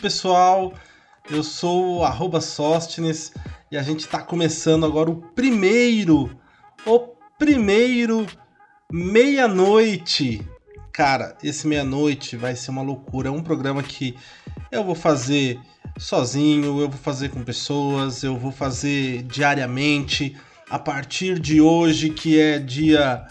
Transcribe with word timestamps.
Pessoal? 0.00 0.72
Eu 1.30 1.42
sou 1.42 1.98
o 1.98 2.40
Sóstines 2.40 3.34
e 3.70 3.76
a 3.76 3.82
gente 3.82 4.00
está 4.00 4.22
começando 4.22 4.86
agora 4.86 5.10
o 5.10 5.16
primeiro, 5.16 6.30
o 6.86 6.98
primeiro 7.38 8.26
meia-noite. 8.90 10.40
Cara, 10.90 11.36
esse 11.44 11.66
meia-noite 11.66 12.34
vai 12.34 12.56
ser 12.56 12.70
uma 12.70 12.80
loucura. 12.80 13.28
É 13.28 13.30
um 13.30 13.42
programa 13.42 13.82
que 13.82 14.16
eu 14.72 14.82
vou 14.82 14.94
fazer 14.94 15.60
sozinho, 15.98 16.80
eu 16.80 16.88
vou 16.88 16.92
fazer 16.92 17.28
com 17.28 17.44
pessoas, 17.44 18.22
eu 18.22 18.38
vou 18.38 18.52
fazer 18.52 19.22
diariamente. 19.24 20.34
A 20.70 20.78
partir 20.78 21.38
de 21.38 21.60
hoje, 21.60 22.08
que 22.08 22.40
é 22.40 22.58
dia 22.58 23.22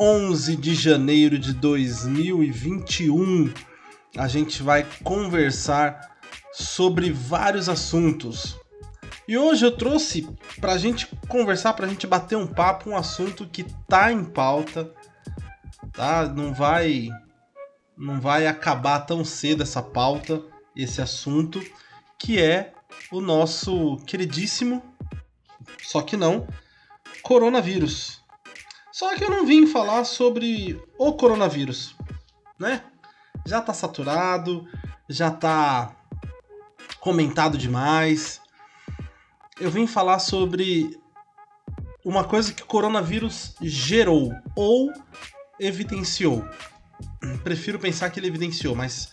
11 0.00 0.56
de 0.56 0.76
janeiro 0.76 1.36
de 1.36 1.52
2021 1.52 3.71
a 4.16 4.28
gente 4.28 4.62
vai 4.62 4.86
conversar 5.02 6.12
sobre 6.52 7.10
vários 7.10 7.68
assuntos. 7.68 8.56
E 9.26 9.38
hoje 9.38 9.64
eu 9.64 9.76
trouxe 9.76 10.28
para 10.60 10.72
a 10.72 10.78
gente 10.78 11.06
conversar, 11.28 11.72
para 11.72 11.86
a 11.86 11.88
gente 11.88 12.06
bater 12.06 12.36
um 12.36 12.46
papo, 12.46 12.90
um 12.90 12.96
assunto 12.96 13.46
que 13.46 13.64
tá 13.88 14.12
em 14.12 14.24
pauta, 14.24 14.92
tá? 15.92 16.26
Não 16.26 16.52
vai, 16.52 17.08
não 17.96 18.20
vai 18.20 18.46
acabar 18.46 19.00
tão 19.00 19.24
cedo 19.24 19.62
essa 19.62 19.82
pauta, 19.82 20.42
esse 20.76 21.00
assunto, 21.00 21.62
que 22.18 22.40
é 22.40 22.74
o 23.10 23.20
nosso 23.20 23.96
queridíssimo, 24.06 24.82
só 25.82 26.02
que 26.02 26.16
não, 26.16 26.46
coronavírus. 27.22 28.20
Só 28.90 29.14
que 29.14 29.24
eu 29.24 29.30
não 29.30 29.46
vim 29.46 29.66
falar 29.66 30.04
sobre 30.04 30.78
o 30.98 31.12
coronavírus, 31.14 31.94
né? 32.58 32.82
Já 33.44 33.60
tá 33.60 33.74
saturado, 33.74 34.66
já 35.08 35.30
tá 35.30 35.94
comentado 37.00 37.58
demais. 37.58 38.40
Eu 39.60 39.70
vim 39.70 39.86
falar 39.86 40.18
sobre 40.18 40.98
uma 42.04 42.24
coisa 42.24 42.52
que 42.52 42.62
o 42.62 42.66
coronavírus 42.66 43.54
gerou 43.60 44.32
ou 44.56 44.92
evidenciou. 45.58 46.44
Prefiro 47.44 47.78
pensar 47.78 48.10
que 48.10 48.18
ele 48.18 48.28
evidenciou, 48.28 48.74
mas 48.74 49.10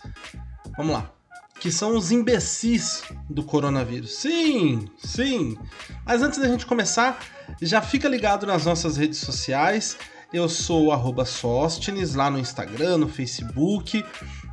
vamos 0.76 0.92
lá. 0.92 1.12
Que 1.60 1.70
são 1.70 1.96
os 1.96 2.10
imbecis 2.10 3.02
do 3.28 3.44
coronavírus. 3.44 4.14
Sim, 4.14 4.88
sim. 4.98 5.58
Mas 6.06 6.22
antes 6.22 6.38
da 6.38 6.48
gente 6.48 6.64
começar, 6.64 7.20
já 7.60 7.82
fica 7.82 8.08
ligado 8.08 8.46
nas 8.46 8.64
nossas 8.64 8.96
redes 8.96 9.18
sociais. 9.18 9.96
Eu 10.32 10.48
sou 10.48 10.86
o 10.86 10.92
Sóstenes 11.24 12.14
lá 12.14 12.30
no 12.30 12.38
Instagram, 12.38 12.98
no 12.98 13.08
Facebook. 13.08 14.04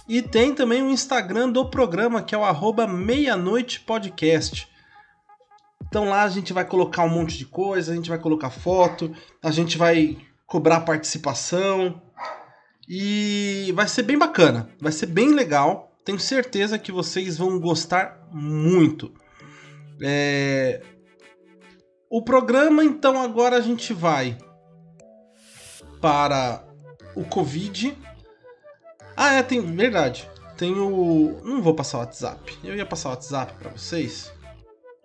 E 0.08 0.24
tem 0.24 0.56
também 0.56 0.82
o 0.82 0.90
Instagram 0.90 1.50
do 1.50 1.70
programa, 1.70 2.24
que 2.24 2.34
é 2.34 2.38
o 2.38 2.44
Meia-Noite 2.88 3.82
Podcast. 3.82 4.68
Então 5.88 6.06
lá 6.06 6.24
a 6.24 6.30
gente 6.30 6.52
vai 6.52 6.66
colocar 6.66 7.04
um 7.04 7.10
monte 7.10 7.38
de 7.38 7.46
coisa, 7.46 7.92
a 7.92 7.96
gente 7.96 8.10
vai 8.10 8.18
colocar 8.18 8.50
foto, 8.50 9.14
a 9.44 9.52
gente 9.52 9.78
vai 9.78 10.18
cobrar 10.48 10.80
participação. 10.80 12.02
E 12.90 13.72
vai 13.76 13.88
ser 13.88 14.02
bem 14.02 14.18
bacana, 14.18 14.70
vai 14.82 14.92
ser 14.92 15.06
bem 15.06 15.32
legal. 15.32 15.96
Tenho 16.04 16.20
certeza 16.20 16.80
que 16.80 16.92
vocês 16.92 17.38
vão 17.38 17.60
gostar 17.60 18.28
muito. 18.32 19.14
É... 20.02 20.82
O 22.10 22.24
programa, 22.24 22.84
então, 22.84 23.22
agora 23.22 23.58
a 23.58 23.62
gente 23.62 23.94
vai 23.94 24.38
para 26.02 26.64
o 27.16 27.24
Covid. 27.24 27.98
Ah, 29.16 29.34
é, 29.34 29.44
tem. 29.44 29.62
Verdade. 29.62 30.30
Tem 30.56 30.74
o. 30.74 31.42
Não 31.44 31.62
vou 31.62 31.74
passar 31.74 31.98
o 31.98 32.02
WhatsApp. 32.02 32.58
Eu 32.64 32.76
ia 32.76 32.86
passar 32.86 33.10
o 33.10 33.12
WhatsApp 33.12 33.54
para 33.60 33.70
vocês. 33.70 34.32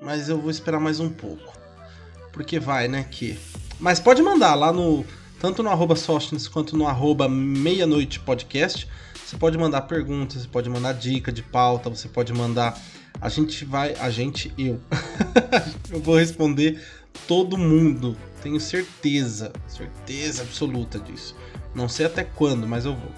Mas 0.00 0.28
eu 0.28 0.38
vou 0.38 0.50
esperar 0.50 0.80
mais 0.80 1.00
um 1.00 1.10
pouco. 1.10 1.56
Porque 2.32 2.58
vai, 2.58 2.88
né? 2.88 3.06
Que. 3.10 3.38
Mas 3.80 4.00
pode 4.00 4.22
mandar 4.22 4.54
lá 4.54 4.72
no. 4.72 5.04
Tanto 5.40 5.62
no 5.62 5.70
arroba 5.70 5.96
Sostens 5.96 6.46
quanto 6.46 6.76
no 6.76 6.86
arroba 6.86 7.28
meia-noite 7.28 8.20
podcast. 8.20 8.88
Você 9.24 9.36
pode 9.36 9.56
mandar 9.58 9.82
perguntas, 9.82 10.42
você 10.42 10.48
pode 10.48 10.68
mandar 10.68 10.92
dica 10.92 11.32
de 11.32 11.42
pauta, 11.42 11.90
você 11.90 12.08
pode 12.08 12.32
mandar. 12.32 12.78
A 13.20 13.28
gente 13.28 13.64
vai. 13.64 13.94
A 13.94 14.10
gente, 14.10 14.52
eu. 14.58 14.80
eu 15.90 16.00
vou 16.00 16.16
responder 16.16 16.80
todo 17.26 17.58
mundo. 17.58 18.16
Tenho 18.42 18.58
certeza, 18.60 19.52
certeza 19.68 20.42
absoluta 20.42 20.98
disso. 20.98 21.36
Não 21.74 21.88
sei 21.88 22.06
até 22.06 22.24
quando, 22.24 22.66
mas 22.66 22.84
eu 22.84 22.94
vou. 22.94 23.12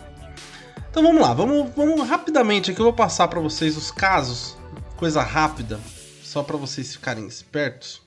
Então 0.90 1.02
vamos 1.02 1.20
lá, 1.20 1.34
vamos, 1.34 1.74
vamos 1.74 2.08
rapidamente 2.08 2.70
aqui. 2.70 2.80
Eu 2.80 2.84
vou 2.84 2.92
passar 2.92 3.26
para 3.28 3.40
vocês 3.40 3.76
os 3.76 3.90
casos, 3.90 4.56
coisa 4.96 5.22
rápida, 5.22 5.80
só 6.22 6.42
para 6.42 6.56
vocês 6.56 6.92
ficarem 6.92 7.26
espertos. 7.26 8.02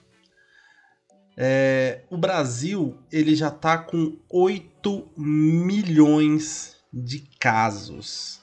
É, 1.36 2.02
o 2.10 2.18
Brasil 2.18 2.98
ele 3.12 3.36
já 3.36 3.50
está 3.50 3.78
com 3.78 4.18
8 4.30 5.12
milhões 5.18 6.78
de 6.92 7.20
casos. 7.40 8.42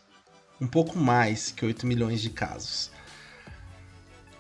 Um 0.61 0.67
pouco 0.67 0.99
mais 0.99 1.51
que 1.51 1.65
8 1.65 1.87
milhões 1.87 2.21
de 2.21 2.31
casos. 2.31 2.91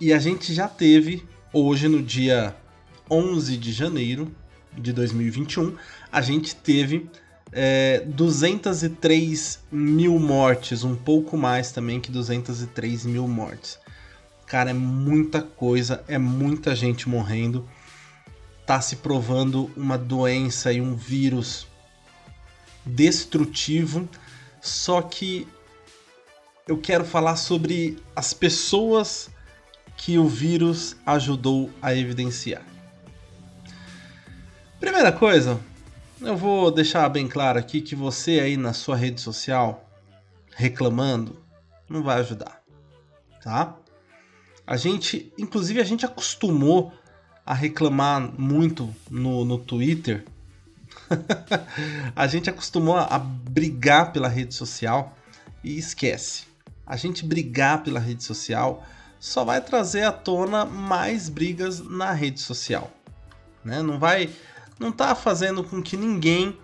E 0.00 0.12
a 0.12 0.18
gente 0.18 0.52
já 0.52 0.68
teve, 0.68 1.26
hoje 1.52 1.88
no 1.88 2.02
dia 2.02 2.54
11 3.10 3.56
de 3.56 3.72
janeiro 3.72 4.34
de 4.76 4.92
2021, 4.92 5.76
a 6.10 6.20
gente 6.20 6.54
teve 6.56 7.08
é, 7.52 8.00
203 8.00 9.60
mil 9.70 10.18
mortes, 10.18 10.82
um 10.82 10.96
pouco 10.96 11.36
mais 11.36 11.70
também 11.70 12.00
que 12.00 12.10
203 12.10 13.06
mil 13.06 13.28
mortes. 13.28 13.78
Cara, 14.46 14.70
é 14.70 14.74
muita 14.74 15.40
coisa, 15.40 16.04
é 16.08 16.18
muita 16.18 16.74
gente 16.74 17.08
morrendo. 17.08 17.68
Tá 18.66 18.80
se 18.80 18.96
provando 18.96 19.70
uma 19.76 19.96
doença 19.96 20.72
e 20.72 20.80
um 20.80 20.94
vírus 20.94 21.66
destrutivo. 22.84 24.08
Só 24.60 25.02
que 25.02 25.46
eu 26.66 26.78
quero 26.78 27.04
falar 27.04 27.36
sobre 27.36 27.98
as 28.16 28.32
pessoas 28.32 29.30
que 29.96 30.18
o 30.18 30.26
vírus 30.26 30.96
ajudou 31.06 31.70
a 31.80 31.94
evidenciar. 31.94 32.73
Primeira 34.84 35.10
coisa, 35.10 35.58
eu 36.20 36.36
vou 36.36 36.70
deixar 36.70 37.08
bem 37.08 37.26
claro 37.26 37.58
aqui 37.58 37.80
que 37.80 37.94
você 37.94 38.38
aí 38.38 38.54
na 38.54 38.74
sua 38.74 38.94
rede 38.94 39.18
social 39.18 39.88
reclamando 40.54 41.42
não 41.88 42.02
vai 42.02 42.20
ajudar, 42.20 42.60
tá? 43.42 43.78
A 44.66 44.76
gente, 44.76 45.32
inclusive 45.38 45.80
a 45.80 45.84
gente 45.84 46.04
acostumou 46.04 46.92
a 47.46 47.54
reclamar 47.54 48.30
muito 48.38 48.94
no, 49.10 49.42
no 49.42 49.56
Twitter. 49.56 50.26
a 52.14 52.26
gente 52.26 52.50
acostumou 52.50 52.98
a 52.98 53.18
brigar 53.18 54.12
pela 54.12 54.28
rede 54.28 54.54
social 54.54 55.16
e 55.64 55.78
esquece. 55.78 56.44
A 56.86 56.98
gente 56.98 57.24
brigar 57.24 57.82
pela 57.82 57.98
rede 57.98 58.22
social 58.22 58.84
só 59.18 59.46
vai 59.46 59.62
trazer 59.62 60.02
à 60.02 60.12
tona 60.12 60.66
mais 60.66 61.30
brigas 61.30 61.80
na 61.80 62.12
rede 62.12 62.38
social. 62.42 62.92
Né? 63.64 63.82
Não 63.82 63.98
vai 63.98 64.28
não 64.78 64.92
tá 64.92 65.14
fazendo 65.14 65.62
com 65.62 65.82
que 65.82 65.96
ninguém 65.96 66.58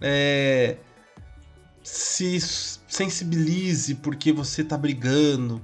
é, 0.00 0.76
se 1.82 2.40
sensibilize 2.40 3.94
porque 3.96 4.32
você 4.32 4.64
tá 4.64 4.76
brigando. 4.76 5.62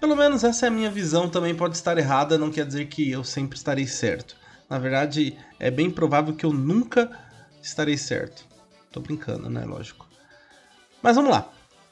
Pelo 0.00 0.14
menos 0.14 0.44
essa 0.44 0.66
é 0.66 0.68
a 0.68 0.72
minha 0.72 0.90
visão, 0.90 1.28
também 1.28 1.54
pode 1.54 1.76
estar 1.76 1.98
errada, 1.98 2.38
não 2.38 2.50
quer 2.50 2.66
dizer 2.66 2.86
que 2.86 3.10
eu 3.10 3.24
sempre 3.24 3.56
estarei 3.56 3.86
certo. 3.86 4.36
Na 4.70 4.78
verdade, 4.78 5.36
é 5.58 5.70
bem 5.70 5.90
provável 5.90 6.34
que 6.34 6.44
eu 6.44 6.52
nunca 6.52 7.10
estarei 7.62 7.96
certo. 7.96 8.44
Tô 8.92 9.00
brincando, 9.00 9.48
né? 9.50 9.64
Lógico. 9.64 10.06
Mas 11.02 11.16
vamos 11.16 11.30
lá. 11.30 11.50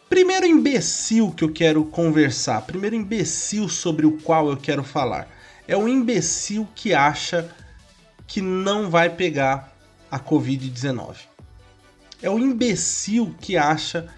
Primeiro 0.09 0.47
imbecil 0.47 1.33
que 1.33 1.43
eu 1.43 1.53
quero 1.53 1.85
conversar, 1.85 2.63
primeiro 2.63 2.95
imbecil 2.95 3.69
sobre 3.69 4.07
o 4.07 4.19
qual 4.19 4.49
eu 4.49 4.57
quero 4.57 4.85
falar, 4.85 5.29
é 5.67 5.77
o 5.77 5.89
imbecil 5.89 6.69
que 6.77 6.95
acha 6.95 7.51
que 8.27 8.41
não 8.41 8.91
vai 8.91 9.11
pegar 9.11 9.73
a 10.11 10.19
Covid-19. 10.19 11.17
É 12.23 12.31
o 12.31 12.39
imbecil 12.39 13.35
que 13.41 13.57
acha 13.57 14.09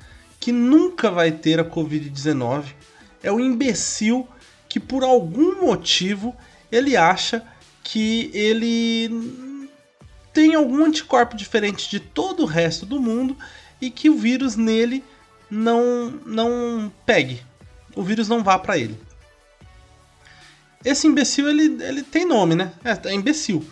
que 0.40 0.52
nunca 0.52 1.10
vai 1.10 1.32
ter 1.32 1.58
a 1.58 1.64
Covid-19. 1.64 2.66
É 3.22 3.31
o 3.31 3.40
imbecil 3.40 4.28
que, 4.69 4.78
por 4.78 5.02
algum 5.02 5.64
motivo, 5.66 6.34
ele 6.70 6.96
acha 6.96 7.44
que 7.82 8.31
ele 8.32 9.38
tem 10.32 10.54
algum 10.54 10.84
anticorpo 10.84 11.37
diferente 11.37 11.90
de 11.90 11.99
todo 11.99 12.44
o 12.44 12.46
resto 12.46 12.87
do 12.87 13.00
mundo 13.00 13.37
e 13.81 13.90
que 13.90 14.08
o 14.08 14.16
vírus 14.16 14.56
nele 14.56 15.02
não, 15.50 16.11
não 16.25 16.93
pegue. 17.04 17.43
O 17.96 18.02
vírus 18.02 18.28
não 18.28 18.44
vá 18.44 18.58
para 18.58 18.78
ele. 18.78 18.99
Esse 20.84 21.08
imbecil 21.08 21.49
ele, 21.49 21.82
ele 21.82 22.02
tem 22.02 22.25
nome, 22.25 22.54
né? 22.54 22.72
É, 22.84 23.08
é 23.08 23.14
imbecil 23.14 23.66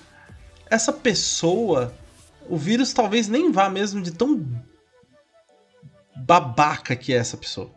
essa 0.70 0.92
pessoa, 0.92 1.94
o 2.48 2.56
vírus 2.56 2.92
talvez 2.92 3.28
nem 3.28 3.50
vá 3.50 3.68
mesmo 3.68 4.02
de 4.02 4.12
tão 4.12 4.44
babaca 6.14 6.96
que 6.96 7.12
é 7.12 7.16
essa 7.16 7.36
pessoa. 7.36 7.70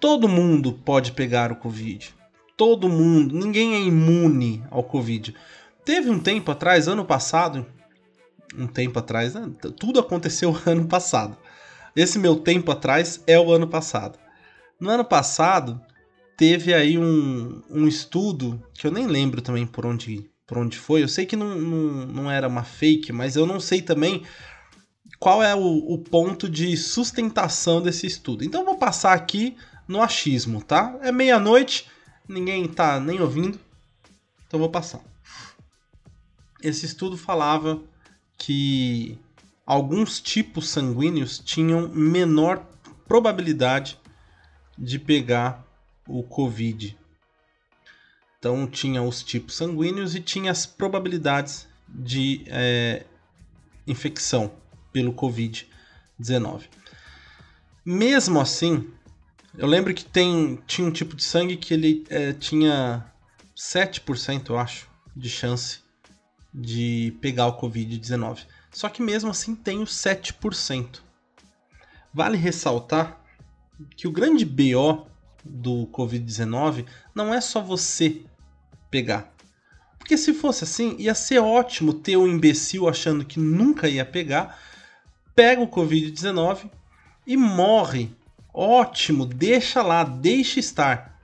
Todo 0.00 0.28
mundo 0.28 0.72
pode 0.72 1.12
pegar 1.12 1.52
o 1.52 1.56
Covid. 1.56 2.14
Todo 2.56 2.88
mundo. 2.88 3.34
Ninguém 3.34 3.74
é 3.74 3.80
imune 3.80 4.64
ao 4.70 4.82
Covid. 4.82 5.34
Teve 5.84 6.10
um 6.10 6.18
tempo 6.18 6.50
atrás, 6.50 6.88
ano 6.88 7.04
passado. 7.04 7.66
Um 8.56 8.66
tempo 8.66 8.98
atrás, 8.98 9.34
né? 9.34 9.50
tudo 9.78 10.00
aconteceu 10.00 10.56
ano 10.66 10.86
passado. 10.86 11.36
Esse 11.94 12.18
meu 12.18 12.36
tempo 12.36 12.70
atrás 12.70 13.22
é 13.26 13.38
o 13.38 13.52
ano 13.52 13.68
passado. 13.68 14.18
No 14.80 14.90
ano 14.90 15.04
passado, 15.04 15.80
teve 16.36 16.74
aí 16.74 16.98
um, 16.98 17.62
um 17.70 17.86
estudo, 17.86 18.62
que 18.74 18.86
eu 18.86 18.90
nem 18.90 19.06
lembro 19.06 19.40
também 19.40 19.66
por 19.66 19.86
onde, 19.86 20.28
por 20.52 20.58
onde 20.58 20.78
foi. 20.78 21.02
Eu 21.02 21.08
sei 21.08 21.24
que 21.24 21.34
não, 21.34 21.54
não, 21.54 22.06
não 22.06 22.30
era 22.30 22.46
uma 22.46 22.62
fake, 22.62 23.10
mas 23.10 23.36
eu 23.36 23.46
não 23.46 23.58
sei 23.58 23.80
também 23.80 24.22
qual 25.18 25.42
é 25.42 25.54
o, 25.54 25.62
o 25.62 25.96
ponto 25.96 26.46
de 26.46 26.76
sustentação 26.76 27.80
desse 27.80 28.06
estudo. 28.06 28.44
Então 28.44 28.62
vou 28.62 28.76
passar 28.76 29.14
aqui 29.14 29.56
no 29.88 30.02
achismo, 30.02 30.62
tá? 30.62 30.94
É 31.00 31.10
meia-noite, 31.10 31.88
ninguém 32.28 32.68
tá 32.68 33.00
nem 33.00 33.18
ouvindo, 33.18 33.58
então 34.46 34.60
vou 34.60 34.68
passar. 34.68 35.00
Esse 36.62 36.84
estudo 36.84 37.16
falava 37.16 37.80
que 38.36 39.18
alguns 39.64 40.20
tipos 40.20 40.68
sanguíneos 40.68 41.38
tinham 41.38 41.88
menor 41.88 42.62
probabilidade 43.08 43.98
de 44.76 44.98
pegar 44.98 45.64
o 46.06 46.22
Covid. 46.22 46.94
Então 48.42 48.66
tinha 48.66 49.00
os 49.00 49.22
tipos 49.22 49.54
sanguíneos 49.54 50.16
e 50.16 50.20
tinha 50.20 50.50
as 50.50 50.66
probabilidades 50.66 51.68
de 51.88 52.42
é, 52.48 53.06
infecção 53.86 54.52
pelo 54.92 55.14
Covid-19. 55.14 56.64
Mesmo 57.84 58.40
assim, 58.40 58.90
eu 59.56 59.68
lembro 59.68 59.94
que 59.94 60.04
tem, 60.04 60.58
tinha 60.66 60.84
um 60.84 60.90
tipo 60.90 61.14
de 61.14 61.22
sangue 61.22 61.56
que 61.56 61.72
ele 61.72 62.04
é, 62.10 62.32
tinha 62.32 63.06
7%, 63.56 64.50
eu 64.50 64.58
acho, 64.58 64.90
de 65.14 65.30
chance 65.30 65.78
de 66.52 67.16
pegar 67.20 67.46
o 67.46 67.60
Covid-19. 67.60 68.44
Só 68.72 68.88
que 68.88 69.00
mesmo 69.00 69.30
assim 69.30 69.54
tem 69.54 69.80
os 69.80 69.92
7%. 69.92 70.98
Vale 72.12 72.36
ressaltar 72.36 73.20
que 73.96 74.08
o 74.08 74.12
grande 74.12 74.44
BO 74.44 75.06
do 75.44 75.86
Covid-19 75.92 76.86
não 77.14 77.32
é 77.32 77.40
só 77.40 77.60
você 77.60 78.24
pegar. 78.92 79.32
Porque 79.98 80.16
se 80.16 80.34
fosse 80.34 80.64
assim, 80.64 80.94
ia 80.98 81.14
ser 81.14 81.38
ótimo 81.38 81.94
ter 81.94 82.16
um 82.16 82.28
imbecil 82.28 82.88
achando 82.88 83.24
que 83.24 83.40
nunca 83.40 83.88
ia 83.88 84.04
pegar, 84.04 84.60
pega 85.34 85.62
o 85.62 85.68
Covid-19 85.68 86.70
e 87.26 87.36
morre. 87.36 88.10
Ótimo, 88.52 89.24
deixa 89.24 89.82
lá, 89.82 90.04
deixa 90.04 90.60
estar. 90.60 91.18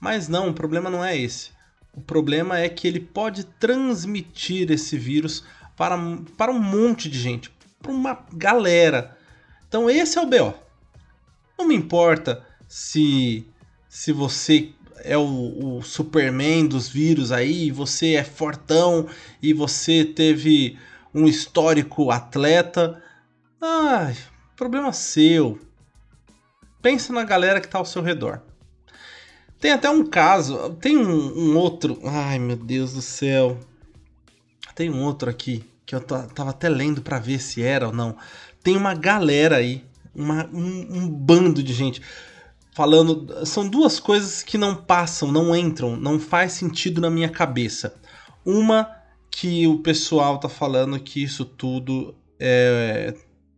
Mas 0.00 0.28
não, 0.28 0.48
o 0.48 0.54
problema 0.54 0.90
não 0.90 1.04
é 1.04 1.16
esse. 1.16 1.50
O 1.92 2.00
problema 2.00 2.58
é 2.58 2.68
que 2.68 2.88
ele 2.88 2.98
pode 2.98 3.44
transmitir 3.44 4.70
esse 4.72 4.98
vírus 4.98 5.44
para, 5.76 5.96
para 6.36 6.50
um 6.50 6.58
monte 6.58 7.08
de 7.08 7.18
gente, 7.18 7.50
para 7.80 7.92
uma 7.92 8.18
galera. 8.32 9.16
Então 9.68 9.88
esse 9.88 10.18
é 10.18 10.20
o 10.20 10.26
BO. 10.26 10.54
Não 11.56 11.68
me 11.68 11.74
importa 11.76 12.44
se 12.66 13.46
se 13.88 14.10
você 14.10 14.72
é 15.04 15.16
o, 15.16 15.76
o, 15.76 15.82
Superman 15.82 16.66
dos 16.66 16.88
vírus 16.88 17.30
aí, 17.30 17.70
você 17.70 18.14
é 18.14 18.24
fortão 18.24 19.06
e 19.42 19.52
você 19.52 20.04
teve 20.04 20.78
um 21.14 21.26
histórico 21.26 22.10
atleta. 22.10 23.02
Ai, 23.60 24.16
problema 24.56 24.92
seu. 24.92 25.60
Pensa 26.82 27.12
na 27.12 27.24
galera 27.24 27.60
que 27.60 27.68
tá 27.68 27.78
ao 27.78 27.84
seu 27.84 28.02
redor. 28.02 28.42
Tem 29.60 29.72
até 29.72 29.88
um 29.88 30.04
caso, 30.04 30.70
tem 30.80 30.98
um, 30.98 31.38
um 31.38 31.56
outro. 31.56 31.98
Ai 32.04 32.38
meu 32.38 32.56
Deus 32.56 32.92
do 32.92 33.02
céu. 33.02 33.58
Tem 34.74 34.90
um 34.90 35.02
outro 35.02 35.30
aqui 35.30 35.64
que 35.86 35.94
eu 35.94 36.00
tava 36.00 36.50
até 36.50 36.68
lendo 36.68 37.02
para 37.02 37.18
ver 37.18 37.40
se 37.40 37.62
era 37.62 37.86
ou 37.86 37.92
não. 37.92 38.16
Tem 38.62 38.76
uma 38.76 38.94
galera 38.94 39.56
aí, 39.56 39.84
uma, 40.14 40.46
um, 40.46 40.98
um 40.98 41.08
bando 41.08 41.62
de 41.62 41.72
gente 41.72 42.02
falando. 42.74 43.46
São 43.46 43.66
duas 43.66 43.98
coisas 43.98 44.42
que 44.42 44.58
não 44.58 44.74
passam, 44.74 45.32
não 45.32 45.56
entram, 45.56 45.96
não 45.96 46.18
faz 46.20 46.52
sentido 46.52 47.00
na 47.00 47.08
minha 47.08 47.30
cabeça. 47.30 47.94
Uma 48.44 48.90
que 49.30 49.66
o 49.66 49.78
pessoal 49.78 50.38
tá 50.38 50.48
falando 50.48 51.00
que 51.00 51.22
isso 51.22 51.44
tudo 51.44 52.14
é 52.38 53.14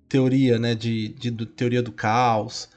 teoria, 0.09 0.59
né? 0.59 0.75
De, 0.75 1.09
de, 1.09 1.31
de 1.31 1.47
teoria 1.47 1.83
do 1.83 1.91
caos, 1.91 2.69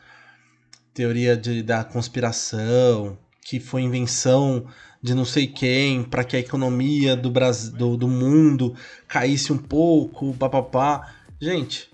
teoria 0.94 1.38
de, 1.38 1.62
da 1.62 1.84
conspiração, 1.84 3.18
que 3.44 3.60
foi 3.60 3.84
invenção 3.84 4.66
de 5.02 5.14
não 5.14 5.24
sei 5.24 5.48
quem 5.48 6.04
para 6.04 6.24
que 6.24 6.36
a 6.36 6.40
economia 6.40 7.16
do, 7.16 7.32
Brasil, 7.32 7.72
do, 7.72 7.96
do 7.96 8.08
mundo 8.08 8.76
caísse 9.08 9.54
um 9.54 9.58
pouco, 9.58 10.34
papapá. 10.34 11.16
Gente, 11.40 11.90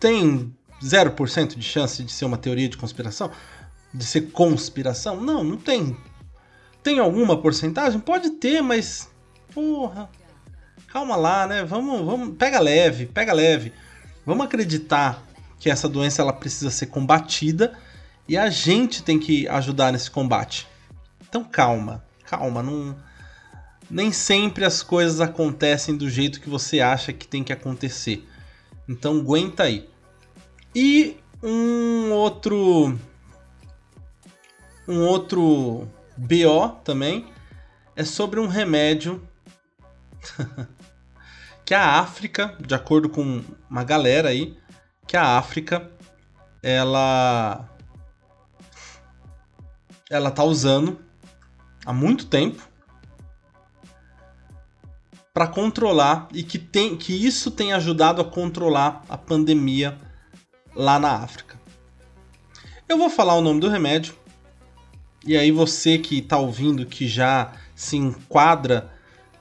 tem 0.00 0.54
0% 0.82 1.56
de 1.56 1.62
chance 1.62 2.02
de 2.02 2.12
ser 2.12 2.24
uma 2.24 2.36
teoria 2.36 2.68
de 2.68 2.76
conspiração? 2.76 3.30
De 3.92 4.04
ser 4.04 4.32
conspiração? 4.32 5.20
Não, 5.20 5.44
não 5.44 5.56
tem. 5.56 5.96
Tem 6.82 6.98
alguma 6.98 7.40
porcentagem? 7.40 8.00
Pode 8.00 8.30
ter, 8.30 8.62
mas. 8.62 9.08
Porra. 9.54 10.10
Calma 10.88 11.16
lá, 11.16 11.46
né? 11.46 11.64
Vamos, 11.64 12.04
vamos. 12.04 12.36
Pega 12.36 12.58
leve, 12.58 13.06
pega 13.06 13.32
leve. 13.32 13.72
Vamos 14.26 14.44
acreditar 14.44 15.22
que 15.58 15.70
essa 15.70 15.88
doença 15.88 16.22
ela 16.22 16.32
precisa 16.32 16.70
ser 16.70 16.86
combatida 16.86 17.72
e 18.28 18.36
a 18.36 18.50
gente 18.50 19.02
tem 19.02 19.18
que 19.18 19.46
ajudar 19.48 19.92
nesse 19.92 20.10
combate. 20.10 20.66
Então 21.28 21.44
calma, 21.44 22.04
calma, 22.24 22.62
não 22.62 22.96
nem 23.92 24.10
sempre 24.10 24.64
as 24.64 24.82
coisas 24.82 25.20
acontecem 25.20 25.94
do 25.94 26.08
jeito 26.08 26.40
que 26.40 26.48
você 26.48 26.80
acha 26.80 27.12
que 27.12 27.28
tem 27.28 27.44
que 27.44 27.52
acontecer. 27.52 28.26
Então 28.88 29.18
aguenta 29.18 29.64
aí. 29.64 29.88
E 30.74 31.18
um 31.42 32.12
outro 32.12 32.98
um 34.88 35.06
outro 35.06 35.88
BO 36.16 36.68
também 36.82 37.32
é 37.94 38.04
sobre 38.04 38.40
um 38.40 38.46
remédio 38.46 39.26
que 41.64 41.74
a 41.74 42.00
África, 42.00 42.56
de 42.58 42.74
acordo 42.74 43.08
com 43.08 43.42
uma 43.68 43.84
galera 43.84 44.30
aí, 44.30 44.56
que 45.06 45.16
a 45.16 45.38
África 45.38 45.90
ela 46.62 47.68
ela 50.08 50.30
tá 50.30 50.42
usando 50.44 51.00
há 51.84 51.92
muito 51.92 52.26
tempo 52.26 52.66
para 55.34 55.46
controlar 55.46 56.28
e 56.32 56.42
que 56.42 56.58
tem 56.58 56.96
que 56.96 57.12
isso 57.26 57.50
tem 57.50 57.72
ajudado 57.72 58.20
a 58.20 58.24
controlar 58.24 59.02
a 59.08 59.18
pandemia 59.18 59.98
lá 60.74 60.98
na 60.98 61.16
África. 61.16 61.60
Eu 62.88 62.98
vou 62.98 63.08
falar 63.08 63.34
o 63.34 63.40
nome 63.40 63.60
do 63.60 63.68
remédio, 63.68 64.14
e 65.24 65.36
aí 65.36 65.50
você 65.50 65.98
que 65.98 66.18
está 66.18 66.38
ouvindo 66.38 66.84
que 66.84 67.06
já 67.06 67.52
se 67.74 67.96
enquadra 67.96 68.92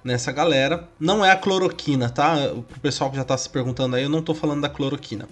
nessa 0.03 0.31
galera, 0.31 0.89
não 1.00 1.23
é 1.23 1.31
a 1.31 1.35
cloroquina, 1.35 2.09
tá? 2.09 2.35
Pro 2.67 2.79
pessoal 2.79 3.09
que 3.09 3.15
já 3.15 3.21
está 3.21 3.38
se 3.38 3.50
perguntando 3.50 3.95
aí, 3.95 4.03
eu 4.03 4.09
não 4.09 4.19
estou 4.19 4.35
falando 4.35 4.61
da 4.61 4.69
cloroquina. 4.69 5.27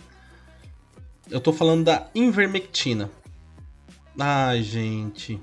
Eu 1.30 1.38
estou 1.38 1.54
falando 1.54 1.84
da 1.84 2.08
invermectina. 2.14 3.10
Ai, 4.20 4.64
gente. 4.64 5.40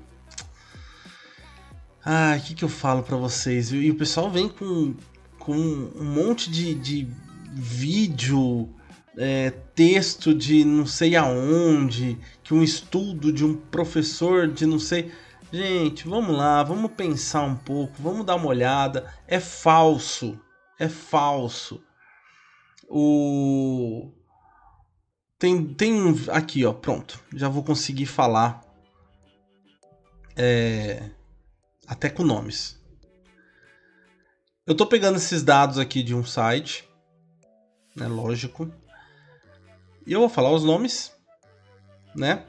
Ai, 2.03 2.39
o 2.39 2.41
que, 2.41 2.55
que 2.55 2.63
eu 2.63 2.69
falo 2.69 3.03
para 3.03 3.17
vocês? 3.17 3.71
E 3.71 3.89
o 3.89 3.95
pessoal 3.95 4.29
vem 4.29 4.47
com, 4.47 4.93
com 5.39 5.55
um 5.55 6.05
monte 6.05 6.49
de, 6.49 6.73
de 6.73 7.07
vídeo 7.51 8.69
é, 9.17 9.49
texto 9.49 10.33
de 10.33 10.63
não 10.63 10.85
sei 10.85 11.15
aonde, 11.15 12.19
que 12.43 12.53
um 12.53 12.61
estudo 12.61 13.33
de 13.33 13.43
um 13.43 13.55
professor 13.55 14.47
de 14.47 14.65
não 14.65 14.79
sei. 14.79 15.11
Gente, 15.51 16.07
vamos 16.07 16.35
lá, 16.35 16.61
vamos 16.61 16.91
pensar 16.91 17.41
um 17.41 17.55
pouco, 17.55 17.95
vamos 17.99 18.25
dar 18.25 18.35
uma 18.35 18.47
olhada. 18.47 19.11
É 19.27 19.39
falso, 19.39 20.39
é 20.79 20.87
falso. 20.87 21.83
O 22.89 24.11
tem 25.39 25.73
tem 25.73 25.93
um 25.93 26.15
aqui, 26.31 26.65
ó, 26.65 26.73
pronto. 26.73 27.19
Já 27.33 27.49
vou 27.49 27.63
conseguir 27.63 28.05
falar 28.05 28.63
é, 30.35 31.09
até 31.87 32.09
com 32.09 32.23
nomes. 32.23 32.77
Eu 34.65 34.75
tô 34.75 34.85
pegando 34.85 35.15
esses 35.17 35.43
dados 35.43 35.79
aqui 35.79 36.03
de 36.03 36.13
um 36.13 36.25
site, 36.25 36.87
né, 37.95 38.07
lógico. 38.07 38.69
E 40.07 40.13
eu 40.13 40.21
vou 40.21 40.29
falar 40.29 40.51
os 40.51 40.63
nomes, 40.63 41.11
né? 42.15 42.45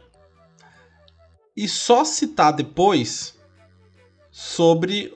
E 1.54 1.68
só 1.68 2.04
citar 2.04 2.54
depois 2.54 3.36
sobre 4.30 5.14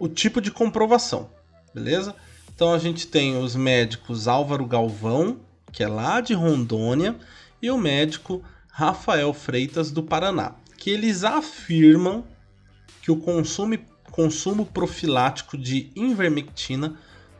o 0.00 0.08
tipo 0.08 0.40
de 0.40 0.50
comprovação, 0.50 1.30
beleza? 1.72 2.16
Então 2.52 2.72
a 2.72 2.78
gente 2.78 3.06
tem 3.06 3.36
os 3.36 3.54
médicos 3.54 4.26
Álvaro 4.26 4.66
Galvão 4.66 5.40
que 5.72 5.82
é 5.82 5.88
lá 5.88 6.20
de 6.20 6.34
Rondônia, 6.34 7.16
e 7.60 7.70
o 7.70 7.78
médico 7.78 8.44
Rafael 8.68 9.32
Freitas, 9.32 9.90
do 9.90 10.02
Paraná, 10.02 10.54
que 10.76 10.90
eles 10.90 11.24
afirmam 11.24 12.24
que 13.00 13.10
o 13.10 13.16
consumo, 13.16 13.78
consumo 14.10 14.66
profilático 14.66 15.56
de 15.56 15.90
invermectina 15.96 16.98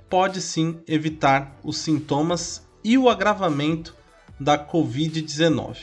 pode 0.09 0.41
sim 0.41 0.81
evitar 0.89 1.57
os 1.63 1.77
sintomas 1.79 2.67
e 2.83 2.97
o 2.97 3.09
agravamento 3.09 3.95
da 4.43 4.59
Covid-19. 4.59 5.77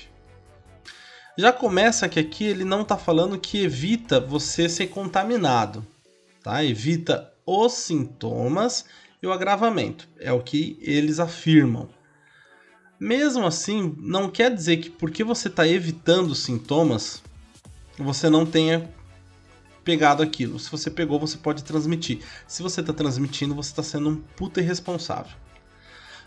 Já 1.37 1.53
começa 1.53 2.09
que 2.09 2.19
aqui 2.19 2.43
ele 2.43 2.65
não 2.65 2.81
está 2.81 2.97
falando 2.97 3.39
que 3.39 3.63
evita 3.63 4.19
você 4.19 4.67
ser 4.67 4.87
contaminado, 4.87 5.85
tá? 6.43 6.63
Evita 6.63 7.31
os 7.45 7.73
sintomas 7.73 8.85
e 9.23 9.27
o 9.27 9.31
agravamento. 9.31 10.07
É 10.19 10.33
o 10.33 10.43
que 10.43 10.77
eles 10.81 11.19
afirmam. 11.19 11.87
Mesmo 12.99 13.45
assim, 13.45 13.95
não 13.97 14.29
quer 14.29 14.53
dizer 14.53 14.77
que 14.77 14.89
porque 14.89 15.23
você 15.23 15.47
está 15.47 15.65
evitando 15.65 16.31
os 16.31 16.39
sintomas, 16.39 17.23
você 17.97 18.29
não 18.29 18.45
tenha 18.45 18.89
pegado 19.85 20.21
aquilo. 20.21 20.59
Se 20.59 20.69
você 20.69 20.91
pegou, 20.91 21.17
você 21.17 21.37
pode 21.37 21.63
transmitir. 21.63 22.19
Se 22.45 22.61
você 22.61 22.81
está 22.81 22.91
transmitindo, 22.91 23.55
você 23.55 23.69
está 23.69 23.81
sendo 23.81 24.09
um 24.09 24.17
puta 24.17 24.59
irresponsável. 24.59 25.31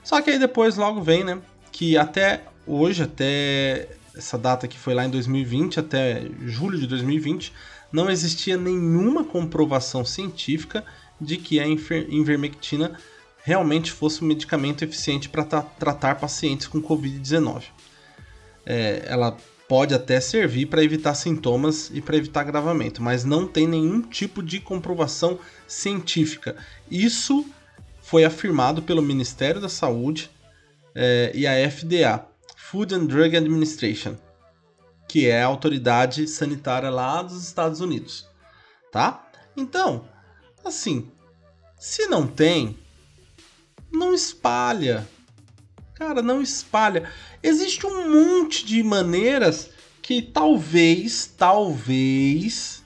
Só 0.02 0.20
que 0.22 0.30
aí 0.30 0.38
depois 0.38 0.76
logo 0.76 1.02
vem, 1.02 1.22
né? 1.22 1.40
Que 1.72 1.96
até 1.96 2.44
hoje, 2.66 3.02
até 3.02 3.88
essa 4.14 4.38
data 4.38 4.68
que 4.68 4.78
foi 4.78 4.94
lá 4.94 5.04
em 5.04 5.10
2020, 5.10 5.80
até 5.80 6.22
julho 6.44 6.78
de 6.78 6.86
2020, 6.86 7.52
não 7.90 8.10
existia 8.10 8.56
nenhuma 8.56 9.24
comprovação 9.24 10.04
científica 10.04 10.84
de 11.20 11.36
que 11.36 11.58
a 11.58 11.66
invermectina 11.66 12.98
realmente 13.44 13.90
fosse 13.90 14.22
um 14.22 14.26
medicamento 14.26 14.84
eficiente 14.84 15.28
para 15.28 15.44
tra 15.44 15.62
tratar 15.62 16.16
pacientes 16.16 16.66
com 16.66 16.80
Covid-19. 16.80 17.64
É, 18.64 19.04
ela 19.06 19.36
pode 19.68 19.94
até 19.94 20.20
servir 20.20 20.66
para 20.66 20.84
evitar 20.84 21.14
sintomas 21.14 21.90
e 21.92 22.00
para 22.00 22.16
evitar 22.16 22.42
agravamento, 22.42 23.02
mas 23.02 23.24
não 23.24 23.46
tem 23.46 23.66
nenhum 23.66 24.02
tipo 24.02 24.42
de 24.42 24.60
comprovação 24.60 25.38
científica. 25.66 26.56
Isso 26.90 27.46
foi 28.00 28.24
afirmado 28.24 28.82
pelo 28.82 29.02
Ministério 29.02 29.60
da 29.60 29.68
Saúde 29.68 30.30
é, 30.94 31.32
e 31.34 31.46
a 31.46 31.70
FDA, 31.70 32.26
Food 32.56 32.94
and 32.94 33.06
Drug 33.06 33.36
Administration, 33.36 34.16
que 35.08 35.28
é 35.28 35.42
a 35.42 35.46
autoridade 35.46 36.26
sanitária 36.26 36.90
lá 36.90 37.22
dos 37.22 37.42
Estados 37.44 37.80
Unidos, 37.80 38.26
tá? 38.90 39.28
Então, 39.56 40.08
assim, 40.64 41.10
se 41.78 42.06
não 42.06 42.26
tem, 42.26 42.78
não 43.92 44.14
espalha. 44.14 45.06
Cara, 45.94 46.22
não 46.22 46.40
espalha. 46.40 47.10
Existe 47.42 47.86
um 47.86 48.10
monte 48.10 48.64
de 48.64 48.82
maneiras 48.82 49.70
que 50.00 50.22
talvez, 50.22 51.26
talvez, 51.36 52.82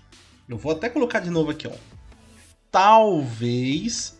eu 0.49 0.59
vou 0.59 0.73
até 0.73 0.89
colocar 0.89 1.21
de 1.21 1.31
novo 1.31 1.51
aqui, 1.51 1.67
ó. 1.67 1.73
Talvez 2.71 4.19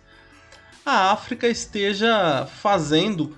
a 0.85 1.11
África 1.11 1.49
esteja 1.49 2.47
fazendo 2.47 3.37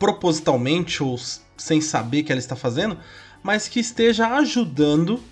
propositalmente 0.00 1.02
ou 1.02 1.16
sem 1.58 1.80
saber 1.80 2.22
que 2.22 2.32
ela 2.32 2.38
está 2.38 2.56
fazendo, 2.56 2.98
mas 3.42 3.68
que 3.68 3.78
esteja 3.78 4.26
ajudando 4.38 5.22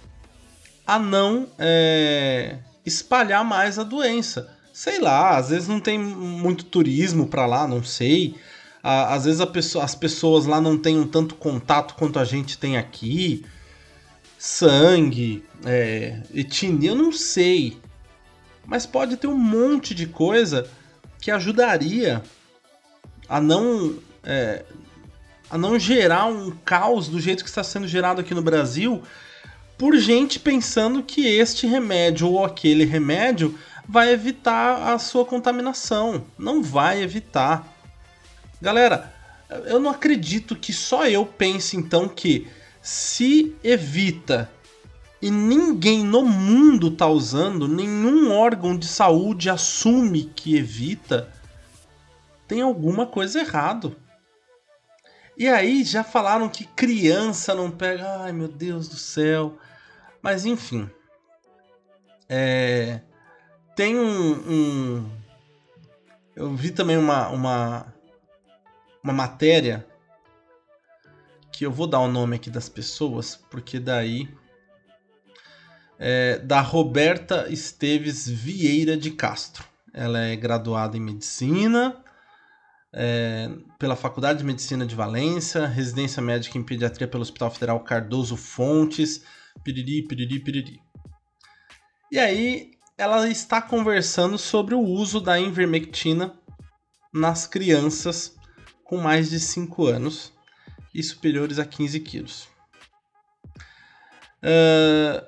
a 0.87 0.99
não 0.99 1.49
é, 1.59 2.59
espalhar 2.85 3.45
mais 3.45 3.79
a 3.79 3.83
doença. 3.83 4.55
Sei 4.73 5.01
lá, 5.01 5.37
às 5.37 5.49
vezes 5.49 5.67
não 5.67 5.81
tem 5.81 5.99
muito 5.99 6.65
turismo 6.65 7.27
para 7.27 7.47
lá, 7.47 7.67
não 7.67 7.83
sei. 7.83 8.37
Às 8.83 9.25
vezes 9.25 9.45
pessoa, 9.47 9.85
as 9.85 9.95
pessoas 9.95 10.47
lá 10.47 10.61
não 10.61 10.79
têm 10.79 11.05
tanto 11.09 11.35
contato 11.35 11.95
quanto 11.95 12.19
a 12.19 12.25
gente 12.25 12.57
tem 12.59 12.77
aqui. 12.77 13.45
Sangue, 14.39 15.45
é, 15.65 16.23
etnia, 16.33 16.91
eu 16.91 16.95
não 16.95 17.11
sei. 17.11 17.77
Mas 18.65 18.87
pode 18.87 19.17
ter 19.17 19.27
um 19.27 19.37
monte 19.37 19.95
de 19.95 20.07
coisa 20.07 20.71
que 21.21 21.31
ajudaria 21.31 22.23
a 23.29 23.41
não 23.41 23.99
é, 24.25 24.65
a 25.51 25.57
não 25.57 25.79
gerar 25.79 26.27
um 26.27 26.51
caos 26.51 27.09
do 27.09 27.21
jeito 27.21 27.43
que 27.43 27.49
está 27.49 27.63
sendo 27.63 27.87
gerado 27.87 28.21
aqui 28.21 28.35
no 28.35 28.43
Brasil 28.43 29.03
por 29.77 29.97
gente 29.97 30.41
pensando 30.41 31.03
que 31.03 31.27
este 31.27 31.67
remédio 31.67 32.29
ou 32.29 32.45
aquele 32.45 32.85
remédio 32.85 33.57
vai 33.89 34.13
evitar 34.13 34.93
a 34.93 34.99
sua 34.99 35.25
contaminação. 35.25 36.27
Não 36.37 36.63
vai 36.63 37.03
evitar. 37.03 37.67
Galera, 38.61 39.15
eu 39.67 39.79
não 39.79 39.91
acredito 39.91 40.57
que 40.57 40.73
só 40.73 41.07
eu 41.07 41.25
pense 41.25 41.77
então 41.77 42.09
que 42.09 42.49
se 42.83 43.55
evita 43.63 44.51
e 45.21 45.31
ninguém 45.31 46.05
no 46.05 46.25
mundo 46.25 46.91
tá 46.91 47.07
usando, 47.07 47.67
nenhum 47.67 48.33
órgão 48.33 48.77
de 48.77 48.87
saúde 48.87 49.51
assume 49.51 50.25
que 50.35 50.57
evita, 50.57 51.33
tem 52.47 52.63
alguma 52.63 53.07
coisa 53.07 53.41
errado. 53.41 53.97
E 55.39 55.47
aí 55.47 55.85
já 55.85 56.03
falaram 56.03 56.49
que 56.49 56.65
criança 56.65 57.55
não 57.55 57.71
pega. 57.71 58.23
Ai 58.23 58.33
meu 58.33 58.49
Deus 58.49 58.89
do 58.89 58.97
céu. 58.97 59.57
Mas 60.21 60.45
enfim. 60.45 60.91
É, 62.29 63.01
tem 63.77 63.97
um, 63.97 64.33
um, 64.33 65.11
Eu 66.35 66.57
vi 66.57 66.73
também 66.73 66.97
uma, 66.97 67.29
uma. 67.29 67.95
Uma 69.03 69.13
matéria. 69.13 69.87
Que 71.53 71.65
eu 71.65 71.71
vou 71.71 71.87
dar 71.87 72.01
o 72.01 72.09
nome 72.09 72.35
aqui 72.35 72.51
das 72.51 72.69
pessoas, 72.69 73.37
porque 73.49 73.79
daí. 73.79 74.29
É, 76.01 76.39
da 76.39 76.61
Roberta 76.61 77.47
Esteves 77.49 78.29
Vieira 78.29 78.97
de 78.97 79.13
Castro. 79.13 79.65
Ela 79.95 80.19
é 80.19 80.35
graduada 80.35 80.97
em 80.97 81.01
medicina 81.01 82.05
é, 82.93 83.51
pela 83.79 83.97
Faculdade 83.97 84.41
de 84.41 84.45
Medicina 84.45 84.87
de 84.87 84.95
Valência, 84.95 85.67
residência 85.67 86.23
médica 86.23 86.59
em 86.59 86.63
pediatria 86.63 87.07
pelo 87.07 87.23
Hospital 87.23 87.51
Federal 87.51 87.81
Cardoso 87.81 88.37
Fontes, 88.37 89.23
piriri, 89.63 90.03
piriri, 90.07 90.41
piriri. 90.41 90.81
E 92.11 92.19
aí 92.19 92.73
ela 92.97 93.29
está 93.29 93.61
conversando 93.61 94.39
sobre 94.39 94.75
o 94.75 94.81
uso 94.81 95.21
da 95.21 95.39
invermectina 95.39 96.35
nas 97.13 97.47
crianças 97.47 98.37
com 98.85 98.97
mais 98.97 99.31
de 99.31 99.39
5 99.39 99.87
anos 99.87 100.33
e 100.95 101.03
superiores 101.03 101.59
a 101.59 101.65
15 101.65 102.01
quilos. 102.01 102.49
Uh, 104.43 105.25